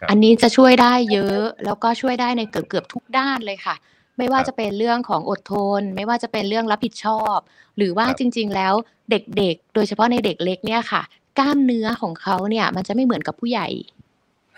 [0.00, 3.74] ครับอันนี้จะช่วยได้เยอะ แล้วก็ช่วยได้ในเกือบเกือบๆทุกด้านเลยค่ะ
[4.18, 7.38] ไม่ว่าครับจะเป็นเรื่องของอดทน ไม่ว่าจะเป็นเรื่องรับผิดชอบ
[7.76, 8.74] หรือว่าครับจริง ๆ แล้ว
[9.10, 11.02] เด็กๆ โดยเฉพาะในเด็กเล็กเนี่ยค่ะ
[11.38, 13.68] กล้ามเนื้อของเขาเนี่ยมันจะไม่เหมือนกับผู้ใหญ่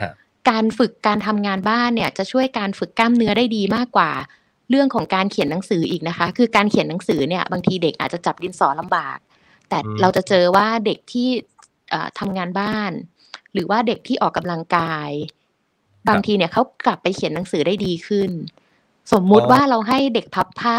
[0.00, 0.12] ฮะ
[0.50, 4.10] การฝึกการทำงานบ้านเนี่ยจะช่วยการฝึกกล้ามเนื้อได้ดีมากกว่า
[4.70, 9.18] เรื่องของการเขียนหนังสืออีกนะคะ คือการเขียนหนังสือเนี่ยบางทีเด็กอาจจะจับดินสอลำบาก
[9.68, 11.28] แต่อืมเราจะเจอว่าเด็กที่
[11.90, 12.92] เอ่อทำงานบ้าน
[13.52, 15.10] หรือว่าเด็กที่ออกกำลังกาย
[16.08, 18.30] บางทีเนี่ยเขากลับไปเขียนหนังสือได้ดีขึ้น
[19.12, 20.78] สมมุติอ๋อว่าเราให้เด็กพับผ้า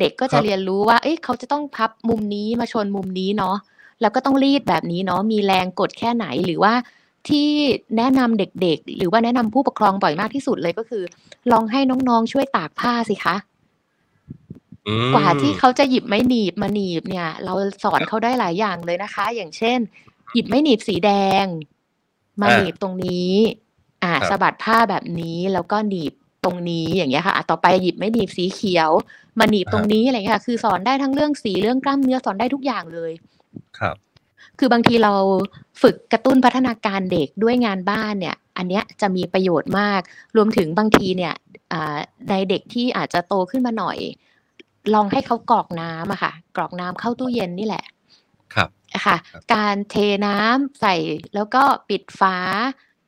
[0.00, 3.56] เด็กก็คจะรับเรียนรู้ว่า เอ้ยเขาจะต้องพับมุมนี้มาชนมุมนี้เนาะ
[4.00, 6.74] แล้วก็ต้องรีดแบบนี้เนาะมีแรงกดแค่ไหนหรือว่า
[7.28, 7.48] ที่
[7.96, 11.04] แนะนำเด็กๆ หรือว่าแนะนำผู้ปกครองบ่อยมากที่สุดเลยก็คือ
[11.52, 13.36] ลองให้น้องๆช่วยตากผ้าสิคะ
[14.88, 17.54] อืมกว่าที่เขาจะหยิบไม้หนีบมาหนีบเนี่ย เรา
[17.84, 19.78] สอนเขาได้หลายอย่างเลยนะคะ อย่างเช่น
[20.32, 21.10] หยิบไม้หนีบสีแด
[21.42, 21.44] ง
[22.40, 23.32] มาอ่าหนีบตรงนี้
[24.02, 26.12] อ่าครับสะบัดผ้าแบบนี้แล้วก็หนีบ
[26.44, 28.90] ตรงนี้อย่างเงี้ยค่ะอะต่อไปหยิบไม้หนีบสีเขียว
[29.38, 33.12] มาหนีบตรงนี้อะไรเงี้ยค่ะ คือสอนได้ทั้งเรื่องสีเรื่องกล้ามเนื้อสอนได้ทุกอย่างเลย
[33.78, 33.96] ครับ
[34.58, 35.12] คือบางทีเรา
[35.82, 40.00] ฝึกกระตุ้นพัฒนาการเด็กด้วยงานบ้านเนี่ย อันเนี้ยจะมีประโยชน์มาก
[40.36, 41.34] รวมถึงบางทีเนี่ย
[41.72, 41.98] อ่า
[42.30, 43.98] ในเด็กที่อาจจะโตขึ้นมาหน่อย
[44.94, 47.84] ลองให้เขากรอกน้ำอะค่ะ กรอกน้ำเข้าตู้เย็นนี่แหละ
[48.54, 49.94] ครับอะค่ะครับการเท
[50.26, 50.94] น้ำใส่
[51.34, 52.36] แล้วก็ปิดฝา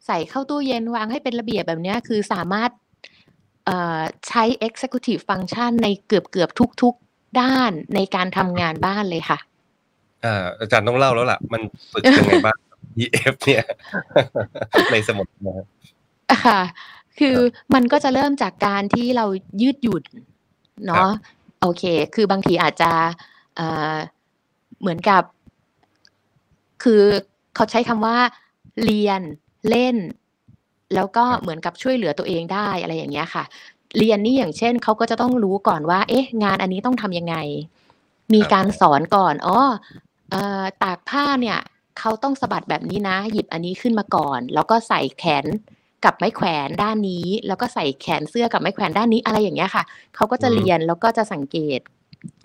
[0.06, 2.85] ใส่เข้าตู้เย็นวางให้เป็นระเบียบแบบเนี้ยคือสามารถเอ่อ
[4.28, 9.38] ใช้ executive function ในเกือบเกือบๆทุกๆด้านในการทำงานบ้านเลยค่ะ
[10.24, 12.58] อ่าอาจารย์ต้องเล่าแล้วล่ะ มันฝึกยังไงบ้าง
[13.04, 13.64] EF เนี่ย
[14.92, 15.66] ในสมุดนะฮะ
[16.30, 16.60] อะค่ะ
[17.18, 19.26] คือครับมันก็จะเริ่มจากการที่เรา
[19.62, 20.04] ยืดหยุ่น
[20.86, 21.10] เนาะ
[21.60, 21.82] โอเค
[22.14, 22.92] คือบางทีอาจจะ
[23.56, 23.96] เอ่อ
[24.80, 25.22] เหมือนกับ
[26.82, 27.02] คือ
[27.54, 28.16] เขาใช้คำว่า
[28.84, 29.20] เรียน
[29.70, 29.96] เล่น
[30.94, 33.44] แล้วก็ครับเหมือนกับช่วยเหลือตัวเองได้อะไรอย่างเงี้ยค่ะ
[33.98, 37.36] เรียนนี่อย่างเช่นเขาก็จะต้องรู้ก่อนว่า เอ๊ะ งานอันนี้ต้องทำยังไง
[38.34, 39.58] มีครับการสอนก่อนอ๋อ
[40.30, 41.58] เอ่อตากผ้าเนี่ย
[41.98, 45.46] เขาต้องสะบัดแบบนี้นะ หยิบอันนี้ขึ้นมาก่อน แล้วก็ใส่แขน
[46.04, 51.80] กับไม้แขวนด้านนี้ แล้วก็ใส่แขนเสื้อกับไม้แขวนด้านนี้อะไรอย่างเงี้ยค่ะเขาก็จะอืมเรียนแล้วก็จะสังเกต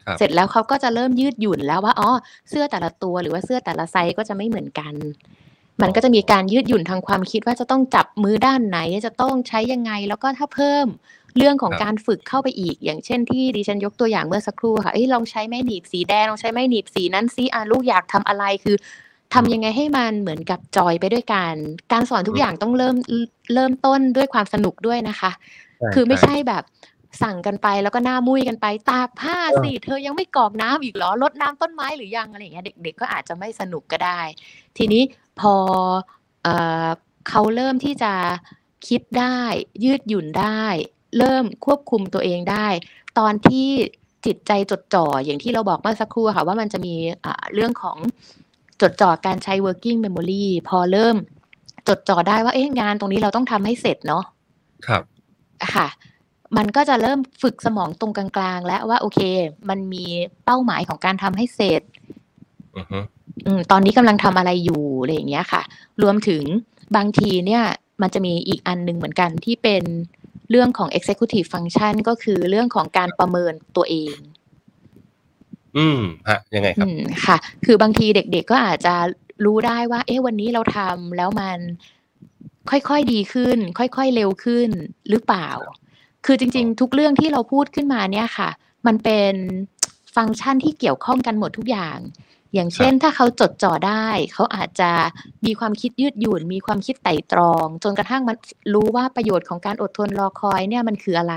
[0.06, 2.10] ครับเสร็จแล้วเขาก็จะเริ่มยืดหยุ่นแล้วว่าอ๋อ
[2.50, 4.94] เสื้อแต่ละตัวหรือว่าเสื้อแต่ละไซส์ก็จะไม่เหมือนกัน
[5.82, 10.88] มันก็จะมีการยืดหยุ่นทางความคิดว่าจะต้องจับมือด้านไหน จะต้องใช้ยังไง แล้วก็ถ้าเพิ่ม
[11.38, 18.76] เรื่องของครับการฝึกเข้าไปอีก อย่างเช่นที่ดิฉันยกตัวอย่างเมื่อสักครู่ค่ะเอ้ยลองใช้ไม้หนีบสีแดงลองใช้ไม้หนีบสีนั้นซิอะลูกอยากทำอะไรคือ
[19.34, 21.54] ทำยังไงให้มันเหมือนกับจอยไปด้วยกัน
[21.92, 22.96] การสอนทุกอย่างต้องเริ่ม
[23.54, 25.32] เริ่มต้นด้วยความสนุกด้วยนะคะ
[25.94, 26.64] คือไม่ใช่แบบ
[27.22, 34.20] สั่งกันไปแล้วก็หน้ามุ้ยกันไปตากผ้าสิเธอยังไม่กรอกน้ำอีกเหรอลดน้ำต้นไม้หรือยังอะไรอย่างเงี้ยเด็ก ๆ ก็อาจจะไม่สนุกก็ได้
[34.78, 35.04] ทีนี้
[35.42, 35.56] พอ
[36.44, 36.88] เอ่อ
[37.30, 38.14] เขาเริ่มที่จะ
[38.88, 39.40] คิดได้
[39.84, 40.64] ยืดหยุ่นได้
[41.18, 42.68] เริ่มควบคุมตัวเองได้
[43.20, 43.68] ตอนที่
[44.26, 47.98] จิตใจจดจ่ออย่างที่เราบอกเมื่อสักครู่อะค่ะว่ามันจะมีอ่าเรื่องของ
[48.82, 51.16] จดจ่อการใช้ working memory พอเริ่ม
[51.88, 54.24] จดจ่อได้ว่าเอ๊ะงานตรงนี้เราต้องทำให้เสร็จเนาะ
[54.88, 55.04] ครับ
[55.74, 55.88] ค่ะ
[56.58, 59.20] มันก็จะเริ่มฝึกสมองตรงกลางๆ แล้วว่าโอเค
[59.70, 60.06] มันมี
[60.46, 61.82] เป้าหมายของการทำให้เสร็จ
[62.76, 63.21] อือฮึอืม
[63.72, 65.62] ตอนนี้กำลังทำอะไรอยู่อะไรอย่างเงี้ยค่ะ
[66.02, 66.44] รวมถึง
[66.96, 67.64] บางทีเนี่ย
[68.02, 69.84] มันจะมีอีกอันหนึ่งเหมือนกันที่เป็น
[70.50, 74.16] เรื่องของ executive function ก็คือเรื่องของการประเมินตัวเอง
[75.78, 78.96] อืมฮะยังไงครัอืบมค่ะ คือบางทีเด็กๆก็อาจจะ
[79.46, 81.60] รู้ได้ว่า เอ๊ะวันนี้เราทำแล้วมัน
[82.70, 84.70] ค่อยๆดีขึ้น ค่อยๆเร็วขึ้น
[85.10, 85.50] หรือเปล่า
[86.26, 88.50] คือจริง ๆ ทุกเรื่องที่เราพูดขึ้นมาเนี่ยค่ะ
[88.88, 89.34] มันเป็น
[90.16, 91.98] ฟังก์ชันที่เกี่ยวข้องกันหมดทุกอย่าง
[92.54, 94.92] อย่างเช่น ถ้าเขาจดจ่อได้ เขาอาจจะ
[95.46, 98.38] มีความคิดยืดหยุ่น มีความคิดไต่ตรอง จนกระทั่งมัน
[98.74, 101.36] รู้ว่าประโยชน์ของการอดทนรอคอยเนี่ยมันคืออะไร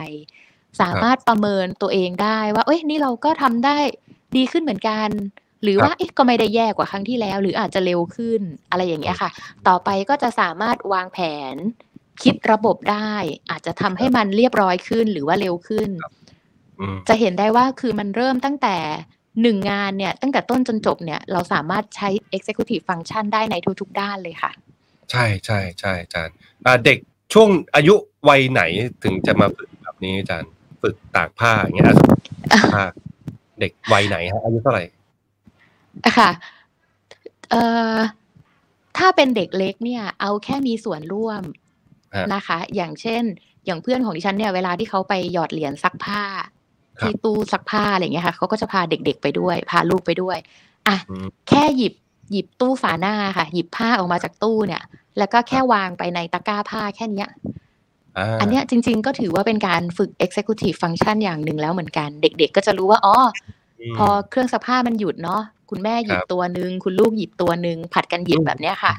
[0.80, 3.76] สามารถประเมินตัวเองได้ว่า เอ้ยนี่เราก็ทำได้
[4.36, 5.08] ดีขึ้นเหมือนกัน
[5.62, 9.30] หรือว่าเอ๊ะก็ไม่ได้แย่กว่าครั้งที่แล้ว หรืออาจจะเร็วขึ้นอะไรอย่างเงี้ยค่ะ
[9.68, 11.18] ต่อไปก็จะสามารถวางแผ
[11.54, 11.56] น
[12.22, 13.12] คิดระบบได้
[13.50, 15.90] อาจจะทำให้มันเรียบร้อยขึ้นหรือว่าเร็วขึ้น
[16.80, 18.76] อืมจะเห็นได้ว่าคือมันเริ่มตั้งแต่
[19.42, 24.50] หนึ่งงานเนี่ยตั้งแต่ต้นจนจบเนี่ยเราสามารถใช้ executive function ได้ในทุกๆ ด้านเลยค่ะ
[25.10, 26.34] ใช่ใช่ใช่อาจารย์
[26.66, 26.98] อ่าเด็ก
[27.32, 27.94] ช่วงอายุ
[28.28, 28.62] วัยไหน
[29.02, 30.50] ถึงจะมาฝึกแบบนี้อาจารย์
[30.82, 31.86] ฝึกตากผ้าอย่างเงี้ย
[32.52, 32.84] ตากผ้า
[33.60, 34.84] เด็กวัยไหนฮะอายุเท่าไหร่
[36.04, 36.30] อะค่ะ
[37.50, 37.62] เอ่
[37.94, 37.96] อ
[38.98, 41.42] ถ้าเป็นเด็กเล็กเนี่ย เอาแค่มีส่วนร่วม
[42.14, 43.22] ฮะนะคะ อย่างเช่น
[43.66, 46.50] อย่างเพื่อนของดิฉันเนี่ยเวลาที่เขาไปหยอดเหรียญซักผ้าครับ
[47.00, 50.38] ที่ตู้ซักผ้าอะไรอย่างเงี้ยค่ะเขาก็จะพาเด็กๆไปด้วย พาลูกไปด้วย
[50.88, 51.94] อะอืมแค่หยิบ
[52.32, 54.82] หยิบตู้ฝาหน้าค่ะ หยิบผ้าออกมาจากตู้เนี่ย
[55.18, 57.30] แล้วก็แค่วางไปในตะกร้าผ้าแค่เนี้ย
[58.18, 63.16] อ่าอันเนี้ยจริง ๆ ก็ถือว่าเป็นการฝึก executive function อย่างหนึ่งแล้วเหมือนกัน เด็ก ๆ ก็จะรู้ว่าอ๋อ
[63.92, 68.92] มพอเครื่องซักผ้ามันหยุดเนาะคุณแม่หยิบครับตัวหนึ่งคุณลูกหยิบตัวหนึ่งผัดกันหยิบอืมแบบเนี้ยค่ะ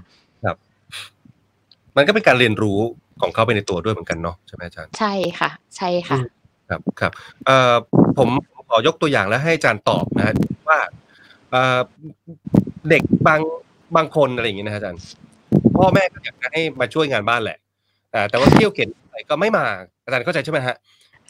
[1.95, 2.79] มันก็เป็นการเรียนรู้
[3.21, 6.17] ของเขาไปในตัวด้วยเหมือนกันเนาะใช่ไหมอาจารย์ใช่ค่ะ ใช่ค่ะ
[6.69, 7.11] ครับครับ
[7.45, 7.75] เอ่อ
[8.17, 8.29] ผม
[8.69, 10.35] ขอยกตัวอย่างแล้วให้อาจารย์ตอบนะฮะ
[10.67, 10.79] ว่า
[11.51, 11.79] เอ่อ
[12.89, 13.41] เด็กบาง
[13.95, 15.01] บางคนอะไรอย่างงี้นะฮะอาจารย์
[15.77, 17.57] พ่อแม่ก็อยากจะให้มาช่วยงานบ้านแหละ
[18.11, 19.65] แต่แต่ว่าเที่ยวเข็นไปก็ไม่มา
[20.03, 20.75] อาจารย์เข้าใจใช่ไหมฮะ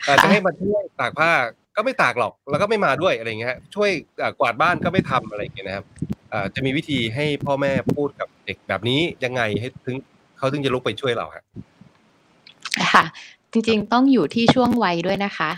[0.03, 1.31] เอ่อจะให้มาช่วยตากผ้า
[1.75, 5.85] ก็ไม่ตากหรอกแล้วก็ไม่มาด้วยอะไรอย่างเงี้ยฮะช่วยเอ่อกวาดบ้านก็ไม่ทำอะไรอย่างเงี้ยนะครับ
[6.29, 9.95] เอ่อจะมีวิธีให้พ่อแม่พูดกับเด็กแบบนี้ยังไงให้ถึง
[10.37, 11.43] เขาถึงจะลุกไปช่วยเราฮะ
[12.93, 13.03] ค่ะ
[13.55, 15.51] จริงๆ ต้องอยู่ที่ช่วงวัยด้วยนะคะ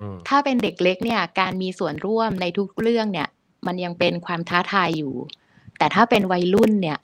[0.00, 3.28] อืมถ้าเป็นเด็กเล็กเนี่ย การมีส่วนร่วมในทุกเรื่องเนี่ย
[3.66, 5.14] มันยังเป็นความท้าทายอยู่
[5.78, 6.98] แต่ถ้าเป็นวัยรุ่นเนี่ย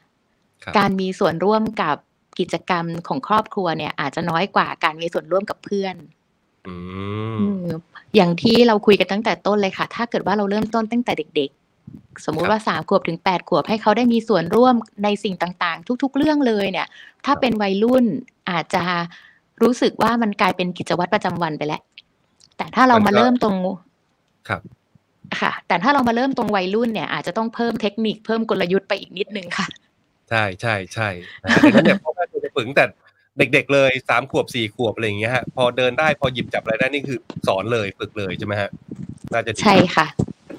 [0.64, 1.96] ครับการมีส่วนร่วมกับ
[2.38, 5.94] กิจกรรมของครอบครัวเนี่ย อาจจะน้อยกว่าการมีส่วนร่วมกับเพื่อน
[6.68, 6.74] อื
[7.34, 7.66] มอืม
[8.14, 11.50] อย่างที่เราคุยกันตั้งแต่ต้นเลยค่ะ ถ้าเกิดว่าเราเริ่มต้นตั้งแต่เด็ก
[11.88, 16.86] ๆ สมมุครัติบว่าสามขวบถึงแปดขวบให้เขาได้มีส่วนร่วมในสิ่งต่างๆ ทุก ๆ เรื่องเลยเนี่ย
[17.24, 18.04] ถ้าเป็นวัยรุ่น
[18.50, 18.84] อาจจะ
[19.62, 21.82] รู้สึกว่ามันกลายเป็นกิจวัตรประจำวันไปแล้ว
[22.56, 23.56] แต่ถ้าเรามัมานก็เริ่มตรง
[24.48, 24.62] ครับ
[25.40, 29.66] ค่ะ แต่ถ้าเรามาเริ่มตรงวัยรุ่นเนี่ย อาจจะต้องเพิ่มเทคนิคเพิ่มกลยุทธ์ไปอีกนิดนึงค่ะ
[30.30, 31.08] ใช่ใช่ใช่
[31.42, 32.86] นะฮะดังนั้นเนี่ยพ่อแม่ควรจะฝึกตั้งแต่
[33.38, 38.70] เด็กๆเลยสามขวบสี่ขวบอะไรอย่างเงี้ยฮะพอเดินได้พอหยิบจับอะไรได้นี่คือสอนเลยฝึกเลยใช่ไหมฮะ
[39.32, 40.06] น่าจะดีใช่ค่ะ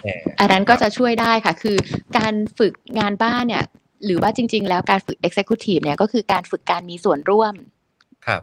[0.04, 0.08] แหม
[0.40, 1.78] อันนั้นก็จะช่วยได้ค่ะ คือ
[2.18, 3.64] การฝึกงานบ้านเนี่ย
[4.06, 7.83] หรือว่าจริง ๆ แล้วการฝึก Executive เนี่ยก็คือการฝึกการมีส่วนร่วมครับ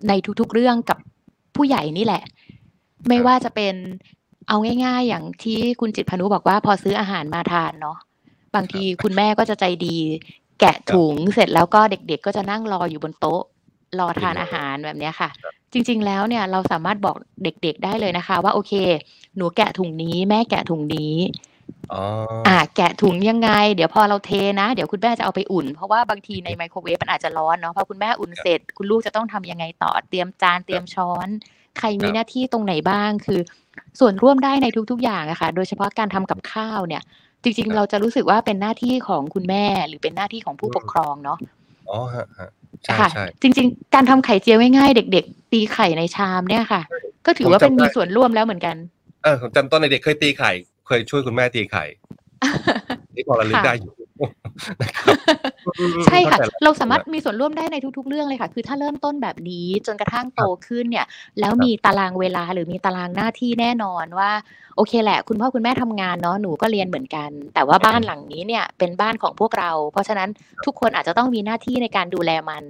[0.09, 0.99] ในทุกๆเรื่องกับ
[1.57, 2.23] ผู้ใหญ่นี่แหละ
[3.09, 3.75] ไม่ครับว่าจะเป็น
[4.49, 7.99] เอาง่ายๆ อย่างที่คุณจิตรพานุบอกว่าพอซื้ออาหารมาทานเนาะ
[8.55, 9.97] บางทีคุณแม่ก็จะใจดี
[10.61, 13.43] แกะถุงเสร็จแล้วก็เด็กๆ ก็จะนั่งรออยู่บนโต๊ะ
[13.99, 15.31] รอทานอาหารแบบเนี้ยค่ะ
[15.73, 18.73] จริง ๆ แล้วเนี่ยเราสามารถบอกเด็กๆได้เลยนะคะ ว่าโอเค
[19.37, 21.15] หนูแกะถุงนี้ แม่แกะถุงนี้
[21.93, 22.03] อ๋อ
[22.49, 24.31] อ่า แกะถุงยังไง เดี๋ยวพอเราเท
[24.61, 31.29] นะ เดี๋ยวคุณแม่จะเอาไปอุ่น เพราะว่าบางทีในไมโครเวฟมันอาจจะร้อนเนาะพอคุณแม่อุ่นเสร็จ คุณลูกจะต้องทำยังไงต่อเตรียมจานเตรียมช้อน
[31.79, 33.41] ใครมีหน้าที่ตรงไหนบ้างคือ
[34.01, 37.03] ส่วนร่วมได้ในทุก ๆ อย่างอะค่ะ โดยเฉพาะการทำกับข้าวเนี่ย
[37.43, 41.39] จริงๆเราจะรู้สึกว่าเป็นหน้าที่ของคุณแม่ หรือเป็นหน้าที่ของผู้ปกครองเนาะ
[41.91, 42.51] อ๋อฮะฮะ
[42.85, 46.83] ใช่ ค่ะ ใช่ จริง ๆ การทำไข่เจียวง่าย ๆ เด็ก ๆ ตีไข่ในชามเนี่ยค่ะ
[47.27, 48.77] ก็ถือว่าเป็นมีส่วนร่วมแล้วเหมือนกัน
[49.25, 50.53] เออ ผมจำตอนเด็ก ๆ เคยตีไข่
[50.91, 51.85] เคยช่วยคุณแม่ตีไข่
[53.15, 53.95] นี่พอระลึกค่ะได้อยู่
[54.83, 55.07] นะครับ
[55.79, 61.07] อืมใช่ค่ะเข้าใจแล้วเราสามารถมีส่วนร่วมได้ในทุก ๆ เรื่องเลยค่ะ คือถ้าเริ่มต้นแบบนี้จนกระทั่งโตขึ้นเนี่ย
[61.41, 64.31] แล้วครับมีตารางเวลาหรือมีตารางหน้าที่แน่นอนว่า
[64.77, 70.29] โอเคแหละ คุณพ่อคุณแม่ทำงานเนาะหนูก็เรียนเหมือนกัน แต่ว่าบ้านหลังนี้เนี่ยเป็นบ้านของพวกเรา เพราะฉะนั้น
[70.67, 72.65] ทุกคนอาจจะต้องมีหน้าที่ในการดูแลมัน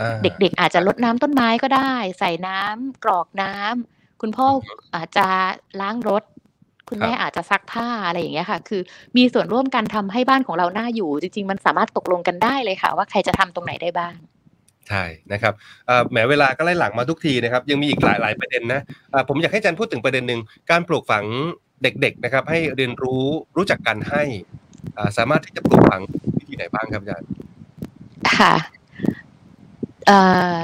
[0.00, 4.46] อ่าเด็กๆอาจจะรดน้ำต้นไม้ก็ได้ ใส่น้ำกรอกน้ำคุณพ่อ
[4.94, 5.26] อาจจะ
[5.80, 6.22] ล้างรถ
[6.88, 8.80] คุณแม่อาจจะซักผ้าอะไรอย่างเงี้ยค่ะ คือ
[9.16, 14.14] มีส่วนร่วมกันทำให้บ้านของเราน่าอยู่ จริง ๆ มันสามารถตกลงกันได้เลยค่ะ ว่าใครจะทำตรงไหนได้บ้าง
[14.88, 15.54] ใช่นะครับ
[15.86, 21.24] เอ่อแหมเวลาก็ไล่หลังมาทุกทีนะครับ ยังมีอีกหลายหลายประเด็นนะเอ่อผมอยากให้อาจารย์พูดถึงประเด็นหนึ่งการปลูกฝัง
[21.82, 23.24] เด็กๆนะครับ ให้เรียนรู้
[23.56, 24.22] รู้จักการให้
[24.96, 26.00] อ่าสามารถที่จะปลูกฝัง
[26.38, 27.28] วิธีไหนบ้างครับอาจารย์
[28.34, 28.54] ค่ะ
[30.06, 30.20] เอ่
[30.56, 30.58] อ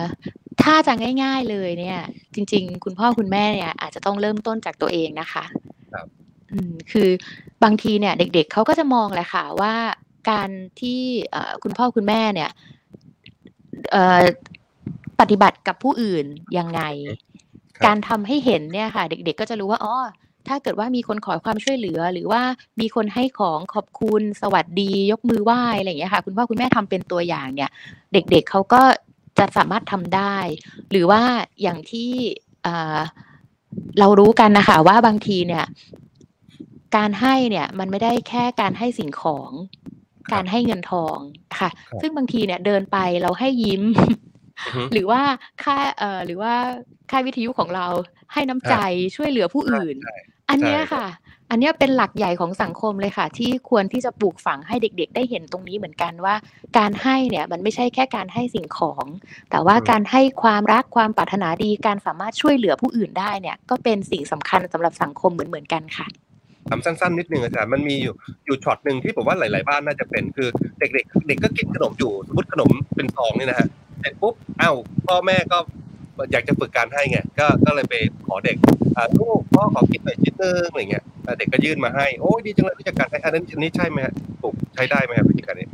[0.63, 2.01] ถ้าจะง่าย ๆเลยเนี่ย
[2.35, 5.45] จริง ๆ คุณพ่อคุณแม่เนี่ยอาจจะต้องเริ่มต้นจากตัวเองนะคะ
[5.93, 6.07] ครับ
[6.53, 7.09] อืมคือ
[7.65, 9.75] บางทีเนี่ยเด็กๆเขาก็จะมองแหละค่ะว่า
[10.31, 10.51] การ
[10.81, 11.01] ที่
[11.31, 12.51] เอ่อคุณพ่อคุณแม่เนี่ย
[13.93, 14.23] เอ่อ
[15.21, 16.27] ปฏิบัติกับผู้อื่น
[16.59, 16.83] ยังไง
[17.77, 19.97] ครับการทำให้เห็นเนี่ยค่ะ เด็กๆก็จะรู้ว่าอ๋อ
[20.49, 22.43] ถ้าเกิดว่ามีคนขอความช่วยเหลือ หรือว่า
[22.81, 27.71] มีคนให้ของขอบคุณสวัสดี ยกมือไหว้อะไรอย่างเงี้ยค่ะ คุณพ่อคุณแม่ทำเป็นตัวอย่างเนี่ย
[28.13, 28.83] เด็กๆเขาก็
[29.39, 30.37] จะสามารถทำได้
[30.91, 31.23] หรือว่า
[31.63, 32.11] อย่างที่
[33.73, 35.65] เอ่อเรารู้กันนะคะว่าบางทีเนี่ย
[36.97, 39.51] การให้เนี่ยมันไม่ได้แค่การให้สิ่งของ
[40.29, 41.17] ครับการให้เงินทอง
[41.59, 43.83] ค่ะครับซึ่งบางทีเนี่ยเดินไปเราให้ยิ้ม
[44.67, 45.23] อือฮึหรือว่า
[45.63, 46.55] ค่าเอ่อหรือว่า
[47.11, 47.87] ค่ายวิทยุของเรา
[48.33, 48.75] ให้น้ำใจ
[49.17, 50.17] ช่วยเหลือผู้อื่นใช่
[50.51, 51.07] อันเนี้ยใช่ค่ะ
[51.53, 56.35] อันเนี้ยเป็นหลักใหญ่ของสังคมเลยค่ะ ที่ควรที่จะปลูกฝังให้เด็ก ๆ ได้เห็นตรงนี้เหมือนกันว่า
[56.79, 59.05] การให้เนี่ยมันไม่ใช่แค่การให้สิ่งของ
[59.51, 66.07] แต่ว่าอืมการให้ความรักความปรารถนาดีการสามารถช่วยเหลือผู้อื่นได้เนี่ยก็เป็นสิ่งสำคัญสำหรับสังคมเหมือนเหมือนๆกันค่ะ
[66.69, 68.15] ถามสั้นๆนิดนึงอาจารย์มันมีอยู่
[68.47, 73.69] อยู่ช็อตหนึ่งที่ผมว่าหลายๆบ้านน่าจะเป็นคือเด็กๆเด็กก็กินขนมอยู่สมมติขนมเป็นซองนี่นะฮะ
[74.01, 75.59] เสร็จปุ๊บอ้าวพ่อแม่ก็
[76.33, 77.95] อยากจะฝึกการให้ไงก็ก็เลยไป
[78.27, 78.57] ขอเด็ก
[78.97, 85.69] อ่าลูกพ่อขอกินหน่อยชิ้นนึงอะไรเงี้ย อ่าเด็กก็ยื่นมาให้โอ้ยดีจังเลยรู้จักการให้อันนั้นอันนี้ใช่ไหมฮะถูกใช้ได้ไหมครับวิธีการนี้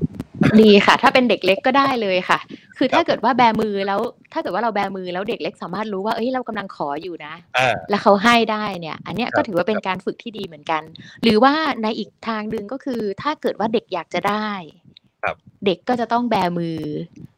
[0.61, 2.39] ดีค่ะ ถ้าเป็นเด็กเล็กก็ได้เลยค่ะ
[2.79, 4.01] คือครัถ้าบเกิดว่าแบมือแล้ว
[4.33, 10.83] ถ้าเกิดว่าเราแบมือแล้วเด็กเล็กสามารถรู้ว่าเอ้ยเรากำลังขออยู่นะอ่าแล้วเขาให้ได้เนี่ย อันเนี้ยครับก็ถือว่าเป็นการฝึกที่ดีเหมือนกัน
[11.23, 14.51] หรือว่าในอีกทางหนึ่งก็คือ ถ้าเกิดว่าเด็กอยากจะได้
[15.23, 16.81] ครับเด็กก็จะต้องแบมือ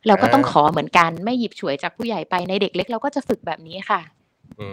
[0.06, 4.00] เราก็ต้องอ่าขอเหมือนกัน ไม่หยิบฉวยจากผู้ใหญ่ไปในเด็กเล็กเราก็จะฝึกแบบนี้ค่ะ
[4.58, 4.66] อื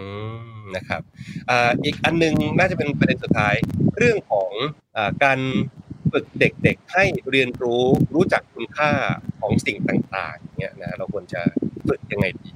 [0.54, 1.02] มนะครับ
[1.50, 3.54] อ่าอีกอันหนึงน่าจะเป็นประเด็นสุดท้าย
[3.96, 4.50] เรื่องของ
[4.96, 5.38] อการ
[6.12, 8.90] ฝึกเด็กๆ ให้เรียนรู้รู้จักคุณค่า
[9.40, 11.40] ของสิ่งต่างๆเนี่ยนะเราควรจะ
[11.88, 12.48] ฝึกยังไงดี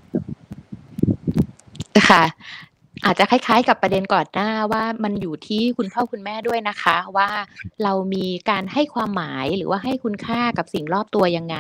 [2.11, 2.25] ค่ะ
[3.05, 7.29] อาจจะคล้ายๆ กับประเด็นก่อนหน้าว่ามันอยู่ที่คุณพ่อคุณแม่ด้วยนะคะ ว่า
[7.83, 11.57] เรามีการให้ความหมายหรือว่าให้คุณค่ากับสิ่งรอบตัวยังไง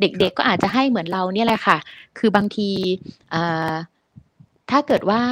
[0.00, 1.78] เด็กๆก็อาจจะให้เหมือนเราเนี่ยแหละค่ะ
[2.18, 2.70] คือบางที
[3.34, 3.72] อ่า
[4.72, 5.22] ถ้าเกิดว่า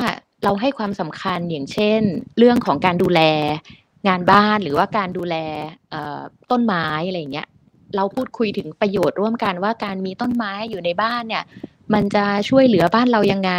[0.45, 2.01] เราให้ความสำคัญอย่างเช่น
[2.39, 3.21] เรื่องของการดูแล
[4.09, 5.37] งานบ้านหรือว่าการดูแล
[6.51, 7.49] ต้นไม้อะไรอย่างเงี้ย
[7.97, 11.45] เราพูดคุยถึงประโยชน์ร่วมกันว่าการมีต้นไม้อยู่ในบ้านเนี่ย
[11.95, 13.53] มันจะช่วยเหลือบ้านเรายังไง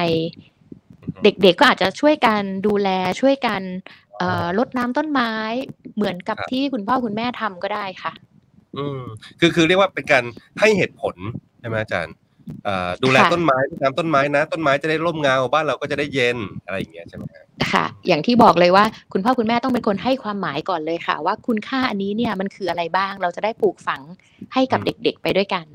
[1.24, 2.90] เด็กๆก็อาจจะช่วยกันดูแล
[3.20, 3.62] ช่วยกัน
[4.18, 5.32] เอ่อรดน้ำต้นไม้
[5.96, 8.14] เหมือนกับที่คุณพ่อคุณแม่ทำก็ได้ค่ะ
[8.78, 9.00] อืม
[9.40, 10.24] คือคือเรียกว่าเป็นการ
[10.60, 11.16] ให้เหตุผล
[11.60, 12.16] ใช่ไหมอาจารย์
[13.04, 24.02] ดูแลค่ะต้นไม้รดน้ำต้นไม้นะ ต้นไม้จะได้ร่มเงาบ้านเราก็จะได้เย็นอะไรอย่างเงี้ยใช่ไหมฮะค่ะ อย่างที่บอกเลยว่า คุณพ่อคุณแม่ต้องเป็นคนให้ความหมายก่อนเลยค่ะ ว่าคุณค่าอันนี้เนี่ยมันคืออะไรบ้างเราจะได้ปลูกฝัง
[24.54, 25.66] ให้กับอืมเด็กๆไปด้วยกัน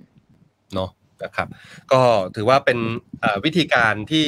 [0.75, 0.91] เนาะ
[1.25, 1.49] นะครับ
[1.93, 2.01] ก็
[2.37, 2.79] ถือว่าเป็น
[3.21, 4.25] เอ่อวิธีการที่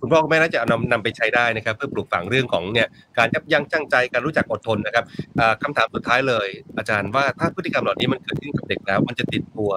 [0.00, 5.04] คุณพ่อคุณแม่น่าจะนำนำไปใช้ได้นะครับ เพื่อปลูกฝังเรื่องของเนี่ยการยับยั้งชั่งใจการรู้จักอดทนนะครับ
[5.40, 6.48] อ่าคำถามสุดท้ายเลย
[6.78, 9.70] อาจารย์ว่าถ้าพฤติกรรมเหล่านี้มันเกิดขึ้นกับเด็กแล้ว มันจะติดตัว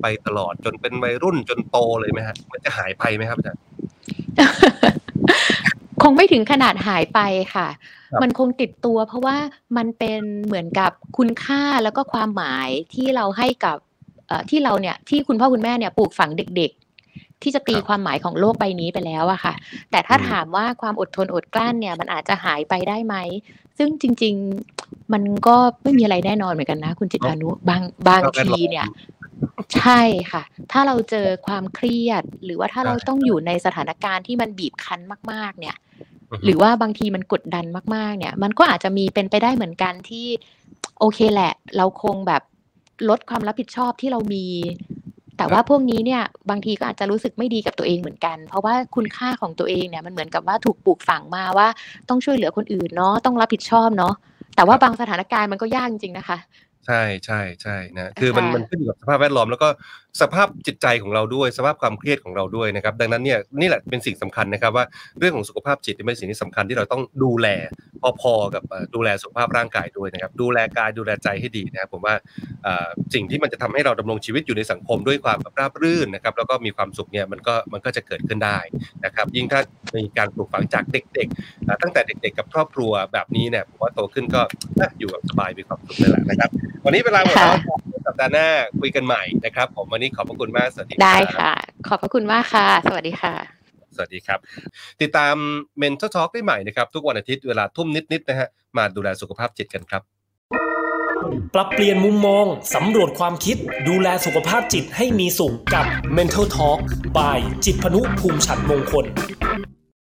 [0.00, 3.62] ไปตลอดจนเป็นวัยรุ่นจนโตเลยไหมฮะมันจะหายไปไหมครับอาจารย์
[6.02, 7.20] คงไม่ถึงขนาดหายไป
[7.54, 7.68] ค่ะ
[8.12, 9.36] ครับมันคงติดตัวเพราะว่า
[9.76, 13.87] มันเป็นเหมือนกับคุณค่าแล้วก็ความหมายที่เราให้กับเอ่อ
[14.50, 19.54] ที่เราเนี่ยที่คุณพ่อคุณแม่เนี่ยปลูกฝังเด็กๆ ที่จะตีครับความหมายของโลกใบนี้ไปแล้วอะค่ะ
[19.90, 23.16] แต่ถ้าอืมถามว่าความอดทนอดกลั้นเนี่ย มันอาจจะหายไปได้ไหม
[23.78, 24.34] ซึ่งจริง
[24.74, 28.86] ๆ มันก็ไม่มีอะไรแน่นอนเหมือนกันนะ คุณจิตรานุบางบางทีเนี่ย
[29.76, 30.00] ใช่
[30.32, 35.00] ค่ะ ถ้าเราเจอความเครียด หรือว่าถ้าเราใช่ต้องอยู่ในสถานการณ์ที่มันบีบคั้น
[35.32, 35.76] มาก ๆ เนี่ย
[36.30, 40.26] อือฮึหรือว่าบางทีมันกดดันมาก ๆ เนี่ย มันก็อาจจะมีเป็นไปได้เหมือนกันที่
[40.98, 42.42] โอเคแหละ เราคงแบบ
[43.10, 44.46] ลดความรับผิดชอบที่เรามี
[45.38, 51.68] แต่ว่าพวกนี้เนี่ยบางทีก็อาจจะรู้สึกไม่ดีกับตัวเองเหมือนกัน เพราะว่าคุณค่าของตัวเองเนี่ยมันเหมือนกับว่าถูกปลูกฝังมาว่า
[52.08, 54.14] ต้องช่วยเหลือคนอื่นเนาะต้องรับผิดชอบเนาะ
[54.56, 56.38] แต่ว่าบางสถานการณ์มันก็ยากจริงๆนะคะ
[56.86, 59.68] ใช่ใช่ใช่นะคือมันค่ะมันขึ้นอยู่กับสภาพแวดล้อมแล้วก็
[60.20, 64.84] สภาพจิตใจของเราด้วย สภาพความเครียดของเราด้วยนะครับ ดังนั้นเนี่ยนี่แหละเป็นสิ่งสำคัญนะครับว่า
[65.18, 67.48] เรื่องของสุขภาพจิตเป็นสิ่งที่สำคัญที่เราต้องดูแล
[68.20, 68.62] พอๆกับ
[68.94, 72.14] ดูแลสุขภาพร่างกายด้วยนะครับ ดูแลกายดูแลใจให้ดีนะครับผมว่า
[73.14, 78.58] สิ่งที่มันจะทำให้เราดำรงชีวิตอยู่ในสังคมด้วยความราบรื่นนะครับ แล้วก็มีความสุขเนี่ยมันก็มันก็จะเกิดขึ้นได้
[79.04, 79.60] นะครับ ยิ่งถ้า
[79.96, 84.40] มีการปลูกฝังจากเด็ก ๆ ตั้งแต่เด็ก ๆ กับครอบครัวแบบนี้เนี่ยผมว่าโตขึ้นก็
[84.80, 86.50] อะอยู่แบบสบายมีความสุขเลยแหละนะครับ
[86.84, 87.56] วันนี้เวลาหมดแล้ว
[88.08, 88.48] สัปดาห์หน้า
[88.80, 91.52] คุยกันใหม่นะครับ ผมวันนี้ขอบพระคุณมากสวัสดีรับได้ค่ะ
[91.88, 93.34] ขอบพระคุณมากค่ะ สวัสดีค่ะ
[93.96, 94.38] สวัสดีครับ
[95.02, 95.34] ติดตาม
[95.82, 100.02] Mental Talk ได้ใหม่นะครับ ทุกวันอาทิตย์เวลาทุ่มนิดๆนะฮะมาดูแลสุขภาพจิตกันครับ
[101.54, 102.44] ปรับเปลี่ยนมุมมอง
[102.74, 103.56] สำรวจความคิด
[103.88, 106.78] ดูแลสุขภาพจิตให้มีสุขกับ Mental Talk
[107.16, 109.06] by จิตพนุภูมิฉันมงคล